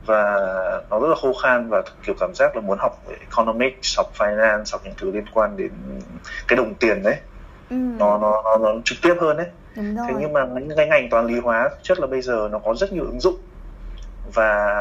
và 0.06 0.22
nó 0.90 1.00
rất 1.00 1.08
là 1.08 1.14
khô 1.22 1.32
khan 1.42 1.68
và 1.68 1.82
kiểu 2.02 2.14
cảm 2.20 2.34
giác 2.34 2.56
là 2.56 2.60
muốn 2.60 2.78
học 2.78 3.02
về 3.06 3.16
economics 3.20 3.98
học 3.98 4.12
finance 4.18 4.64
học 4.72 4.80
những 4.84 4.94
thứ 4.96 5.10
liên 5.10 5.24
quan 5.34 5.56
đến 5.56 5.70
cái 6.48 6.56
đồng 6.56 6.74
tiền 6.74 7.02
đấy. 7.02 7.16
Ừ. 7.70 7.76
nó, 7.98 8.18
nó 8.18 8.42
nó 8.44 8.56
nó 8.56 8.80
trực 8.84 8.98
tiếp 9.02 9.14
hơn 9.20 9.36
đấy. 9.36 9.46
Thế 9.76 10.14
nhưng 10.20 10.32
mà 10.32 10.46
những 10.46 10.76
cái 10.76 10.86
ngành 10.86 11.10
toán 11.10 11.26
lý 11.26 11.40
hóa 11.40 11.70
chất 11.82 12.00
là 12.00 12.06
bây 12.06 12.22
giờ 12.22 12.48
nó 12.52 12.58
có 12.58 12.74
rất 12.74 12.92
nhiều 12.92 13.04
ứng 13.04 13.20
dụng. 13.20 13.36
Và 14.34 14.76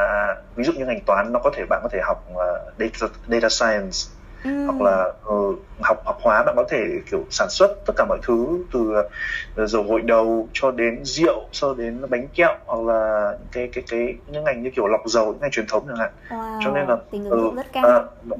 ví 0.55 0.63
dụ 0.63 0.73
như 0.73 0.85
ngành 0.85 1.01
toán 1.05 1.33
nó 1.33 1.39
có 1.39 1.51
thể 1.53 1.65
bạn 1.69 1.79
có 1.83 1.89
thể 1.91 1.99
học 2.03 2.25
uh, 2.33 2.39
data 2.79 3.07
data 3.27 3.49
science 3.49 4.14
ừ. 4.45 4.65
hoặc 4.65 4.81
là 4.81 5.05
uh, 5.33 5.59
học 5.81 6.01
học 6.05 6.17
hóa 6.21 6.43
bạn 6.43 6.55
có 6.55 6.63
thể 6.69 6.83
kiểu 7.11 7.25
sản 7.29 7.47
xuất 7.49 7.71
tất 7.85 7.93
cả 7.97 8.05
mọi 8.09 8.19
thứ 8.23 8.63
từ 8.73 8.79
uh, 8.79 9.69
dầu 9.69 9.83
gội 9.83 10.01
đầu 10.01 10.49
cho 10.53 10.71
đến 10.71 10.99
rượu 11.03 11.43
cho 11.51 11.73
đến 11.73 12.01
bánh 12.09 12.27
kẹo 12.35 12.55
hoặc 12.65 12.93
là 12.93 13.31
cái 13.51 13.69
cái 13.73 13.83
cái 13.89 14.15
những 14.27 14.43
ngành 14.43 14.63
như 14.63 14.69
kiểu 14.75 14.87
lọc 14.87 15.01
dầu 15.05 15.25
những 15.25 15.41
ngành 15.41 15.51
truyền 15.51 15.67
thống 15.67 15.83
chẳng 15.87 15.97
hạn 15.97 16.09
wow. 16.29 16.59
cho 16.63 16.71
nên 16.71 16.87
là 16.87 16.97
tính 17.11 17.23
dụng 17.23 17.31
ừ, 17.31 17.55
rất 17.55 17.65
cao 17.73 17.85
à, 17.87 17.95
ừ. 18.29 18.37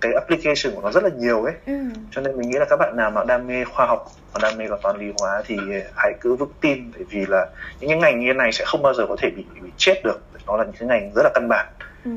cái 0.00 0.12
application 0.12 0.74
của 0.74 0.80
nó 0.82 0.90
rất 0.92 1.04
là 1.04 1.10
nhiều 1.18 1.42
ấy 1.44 1.54
Ừ. 1.66 1.72
cho 2.10 2.20
nên 2.20 2.36
mình 2.36 2.50
nghĩ 2.50 2.58
là 2.58 2.64
các 2.64 2.76
bạn 2.76 2.96
nào 2.96 3.10
mà 3.10 3.24
đam 3.24 3.46
mê 3.46 3.64
khoa 3.64 3.86
học 3.86 4.06
và 4.32 4.38
đam 4.42 4.58
mê 4.58 4.66
vào 4.66 4.78
toán 4.82 4.98
lý 4.98 5.12
hóa 5.20 5.42
thì 5.46 5.56
hãy 5.96 6.12
cứ 6.20 6.34
vững 6.34 6.52
tin 6.60 6.90
bởi 6.94 7.04
vì 7.10 7.26
là 7.26 7.46
những 7.80 7.90
cái 7.90 7.98
ngành 7.98 8.20
như 8.20 8.26
thế 8.26 8.32
này 8.32 8.52
sẽ 8.52 8.64
không 8.66 8.82
bao 8.82 8.94
giờ 8.94 9.06
có 9.08 9.16
thể 9.18 9.30
bị 9.36 9.44
bị 9.62 9.70
chết 9.76 10.00
được 10.04 10.20
nó 10.46 10.56
là 10.56 10.64
những 10.64 10.74
cái 10.78 10.88
ngành 10.88 11.12
rất 11.14 11.22
là 11.22 11.30
căn 11.34 11.48
bản 11.48 11.66
Ừ. 12.04 12.10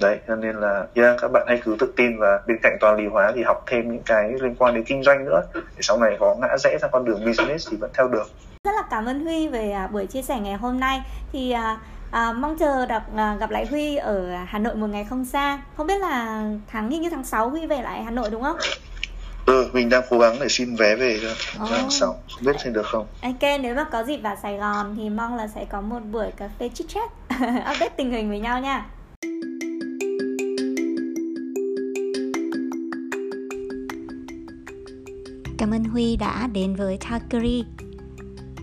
Đấy 0.00 0.18
cho 0.28 0.36
nên 0.36 0.56
là 0.56 0.86
yeah, 0.94 1.16
các 1.20 1.32
bạn 1.32 1.44
hãy 1.48 1.60
cứ 1.64 1.76
tự 1.78 1.92
tin 1.96 2.18
và 2.18 2.40
bên 2.46 2.58
cạnh 2.62 2.76
toán 2.80 2.96
lý 2.96 3.06
hóa 3.06 3.32
thì 3.34 3.42
học 3.42 3.64
thêm 3.66 3.92
những 3.92 4.02
cái 4.02 4.32
liên 4.40 4.54
quan 4.58 4.74
đến 4.74 4.84
kinh 4.84 5.02
doanh 5.02 5.24
nữa. 5.24 5.42
Để 5.54 5.80
sau 5.80 5.98
này 5.98 6.16
có 6.20 6.36
ngã 6.40 6.56
rẽ 6.58 6.78
sang 6.80 6.90
con 6.92 7.04
đường 7.04 7.24
business 7.24 7.68
thì 7.70 7.76
vẫn 7.76 7.90
theo 7.94 8.08
được. 8.08 8.30
Rất 8.64 8.72
là 8.76 8.82
cảm 8.90 9.06
ơn 9.06 9.24
Huy 9.24 9.48
về 9.48 9.70
à, 9.70 9.86
buổi 9.86 10.06
chia 10.06 10.22
sẻ 10.22 10.40
ngày 10.40 10.54
hôm 10.54 10.80
nay. 10.80 11.00
Thì 11.32 11.50
à, 11.50 11.78
à, 12.10 12.32
mong 12.32 12.58
chờ 12.58 12.86
đọc 12.86 13.02
à, 13.16 13.36
gặp 13.40 13.50
lại 13.50 13.66
Huy 13.66 13.96
ở 13.96 14.34
Hà 14.46 14.58
Nội 14.58 14.74
một 14.74 14.86
ngày 14.86 15.06
không 15.10 15.24
xa. 15.24 15.62
Không 15.76 15.86
biết 15.86 15.98
là 16.00 16.42
tháng 16.66 16.90
hình 16.90 17.02
như 17.02 17.10
tháng 17.10 17.24
6 17.24 17.50
Huy 17.50 17.66
về 17.66 17.82
lại 17.82 18.02
Hà 18.02 18.10
Nội 18.10 18.30
đúng 18.30 18.42
không? 18.42 18.56
ừ 19.46 19.70
mình 19.72 19.88
đang 19.88 20.02
cố 20.10 20.18
gắng 20.18 20.36
để 20.40 20.48
xin 20.48 20.76
vé 20.76 20.96
về 20.96 21.20
tháng 21.58 21.90
sáu. 21.90 22.16
Không 22.34 22.44
biết 22.46 22.56
xin 22.64 22.72
được 22.72 22.86
không? 22.86 23.06
Ok 23.22 23.60
nếu 23.60 23.74
mà 23.74 23.84
có 23.84 24.04
dịp 24.04 24.16
vào 24.16 24.36
Sài 24.42 24.56
Gòn 24.56 24.94
thì 24.96 25.10
mong 25.10 25.36
là 25.36 25.46
sẽ 25.46 25.64
có 25.64 25.80
một 25.80 26.00
buổi 26.12 26.30
cà 26.36 26.48
phê 26.58 26.70
chit 26.74 26.86
chat. 26.88 27.10
Update 27.72 27.88
tình 27.96 28.10
hình 28.10 28.28
với 28.28 28.40
nhau 28.40 28.60
nha 28.60 28.84
Cảm 35.58 35.70
ơn 35.70 35.84
Huy 35.84 36.16
đã 36.16 36.46
đến 36.46 36.74
với 36.74 36.98
Takeri 37.10 37.64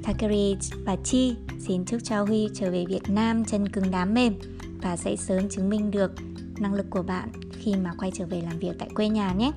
Takeri 0.03 0.57
và 0.85 0.95
Chi 1.03 1.35
xin 1.59 1.85
chúc 1.85 2.03
cho 2.03 2.23
Huy 2.23 2.49
trở 2.53 2.71
về 2.71 2.85
Việt 2.85 3.09
Nam 3.09 3.45
chân 3.45 3.69
cứng 3.69 3.91
đá 3.91 4.05
mềm 4.05 4.33
và 4.81 4.97
sẽ 4.97 5.15
sớm 5.15 5.49
chứng 5.49 5.69
minh 5.69 5.91
được 5.91 6.11
năng 6.59 6.73
lực 6.73 6.85
của 6.89 7.03
bạn 7.03 7.31
khi 7.51 7.75
mà 7.75 7.93
quay 7.97 8.11
trở 8.13 8.25
về 8.25 8.41
làm 8.41 8.59
việc 8.59 8.75
tại 8.79 8.89
quê 8.95 9.09
nhà 9.09 9.33
nhé. 9.33 9.51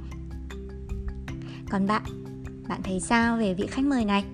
Còn 1.70 1.86
bạn, 1.86 2.02
bạn 2.68 2.80
thấy 2.82 3.00
sao 3.00 3.36
về 3.36 3.54
vị 3.54 3.66
khách 3.66 3.84
mời 3.84 4.04
này? 4.04 4.24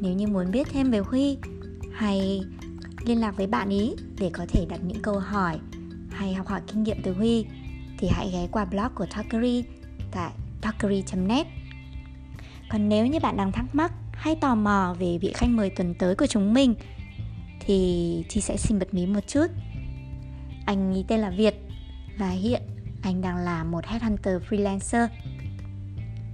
Nếu 0.00 0.12
như 0.12 0.26
muốn 0.26 0.50
biết 0.50 0.68
thêm 0.72 0.90
về 0.90 0.98
Huy 0.98 1.36
hay 1.92 2.42
liên 3.04 3.20
lạc 3.20 3.36
với 3.36 3.46
bạn 3.46 3.68
ý 3.68 3.94
để 4.18 4.30
có 4.32 4.46
thể 4.48 4.66
đặt 4.68 4.80
những 4.86 5.02
câu 5.02 5.18
hỏi 5.18 5.58
hay 6.10 6.34
học 6.34 6.46
hỏi 6.46 6.60
kinh 6.66 6.82
nghiệm 6.82 6.96
từ 7.02 7.12
Huy 7.12 7.46
thì 7.98 8.08
hãy 8.10 8.30
ghé 8.32 8.48
qua 8.52 8.64
blog 8.64 8.94
của 8.94 9.06
Talkery 9.06 9.64
tại 10.10 10.32
talkery.net 10.60 11.46
còn 12.74 12.88
nếu 12.88 13.06
như 13.06 13.18
bạn 13.20 13.36
đang 13.36 13.52
thắc 13.52 13.74
mắc 13.74 13.92
hay 14.12 14.36
tò 14.36 14.54
mò 14.54 14.96
về 14.98 15.18
vị 15.20 15.32
khách 15.34 15.48
mời 15.48 15.70
tuần 15.70 15.94
tới 15.94 16.14
của 16.14 16.26
chúng 16.26 16.54
mình 16.54 16.74
thì 17.60 18.24
chị 18.28 18.40
sẽ 18.40 18.56
xin 18.56 18.78
bật 18.78 18.94
mí 18.94 19.06
một 19.06 19.20
chút. 19.26 19.46
Anh 20.66 20.92
ấy 20.92 21.04
tên 21.08 21.20
là 21.20 21.30
Việt 21.30 21.54
và 22.18 22.28
hiện 22.28 22.62
anh 23.02 23.20
đang 23.20 23.36
là 23.36 23.64
một 23.64 23.86
headhunter 23.86 24.42
freelancer. 24.48 25.08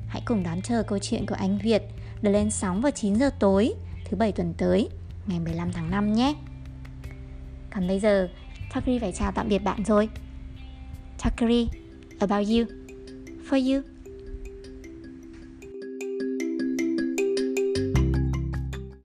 Hãy 0.08 0.22
cùng 0.24 0.42
đón 0.42 0.62
chờ 0.62 0.82
câu 0.82 0.98
chuyện 0.98 1.26
của 1.26 1.34
anh 1.34 1.58
Việt 1.58 1.82
được 2.22 2.30
lên 2.30 2.50
sóng 2.50 2.80
vào 2.80 2.92
9 2.92 3.14
giờ 3.14 3.30
tối 3.38 3.74
thứ 4.04 4.16
bảy 4.16 4.32
tuần 4.32 4.54
tới, 4.58 4.88
ngày 5.26 5.40
15 5.40 5.72
tháng 5.72 5.90
5 5.90 6.12
nhé. 6.12 6.34
Còn 7.70 7.88
bây 7.88 8.00
giờ, 8.00 8.28
Takri 8.72 8.98
phải 8.98 9.12
chào 9.12 9.32
tạm 9.32 9.48
biệt 9.48 9.58
bạn 9.58 9.84
rồi. 9.84 10.08
Takri, 11.18 11.68
about 12.18 12.46
you, 12.48 12.64
for 13.50 13.74
you. 13.74 13.89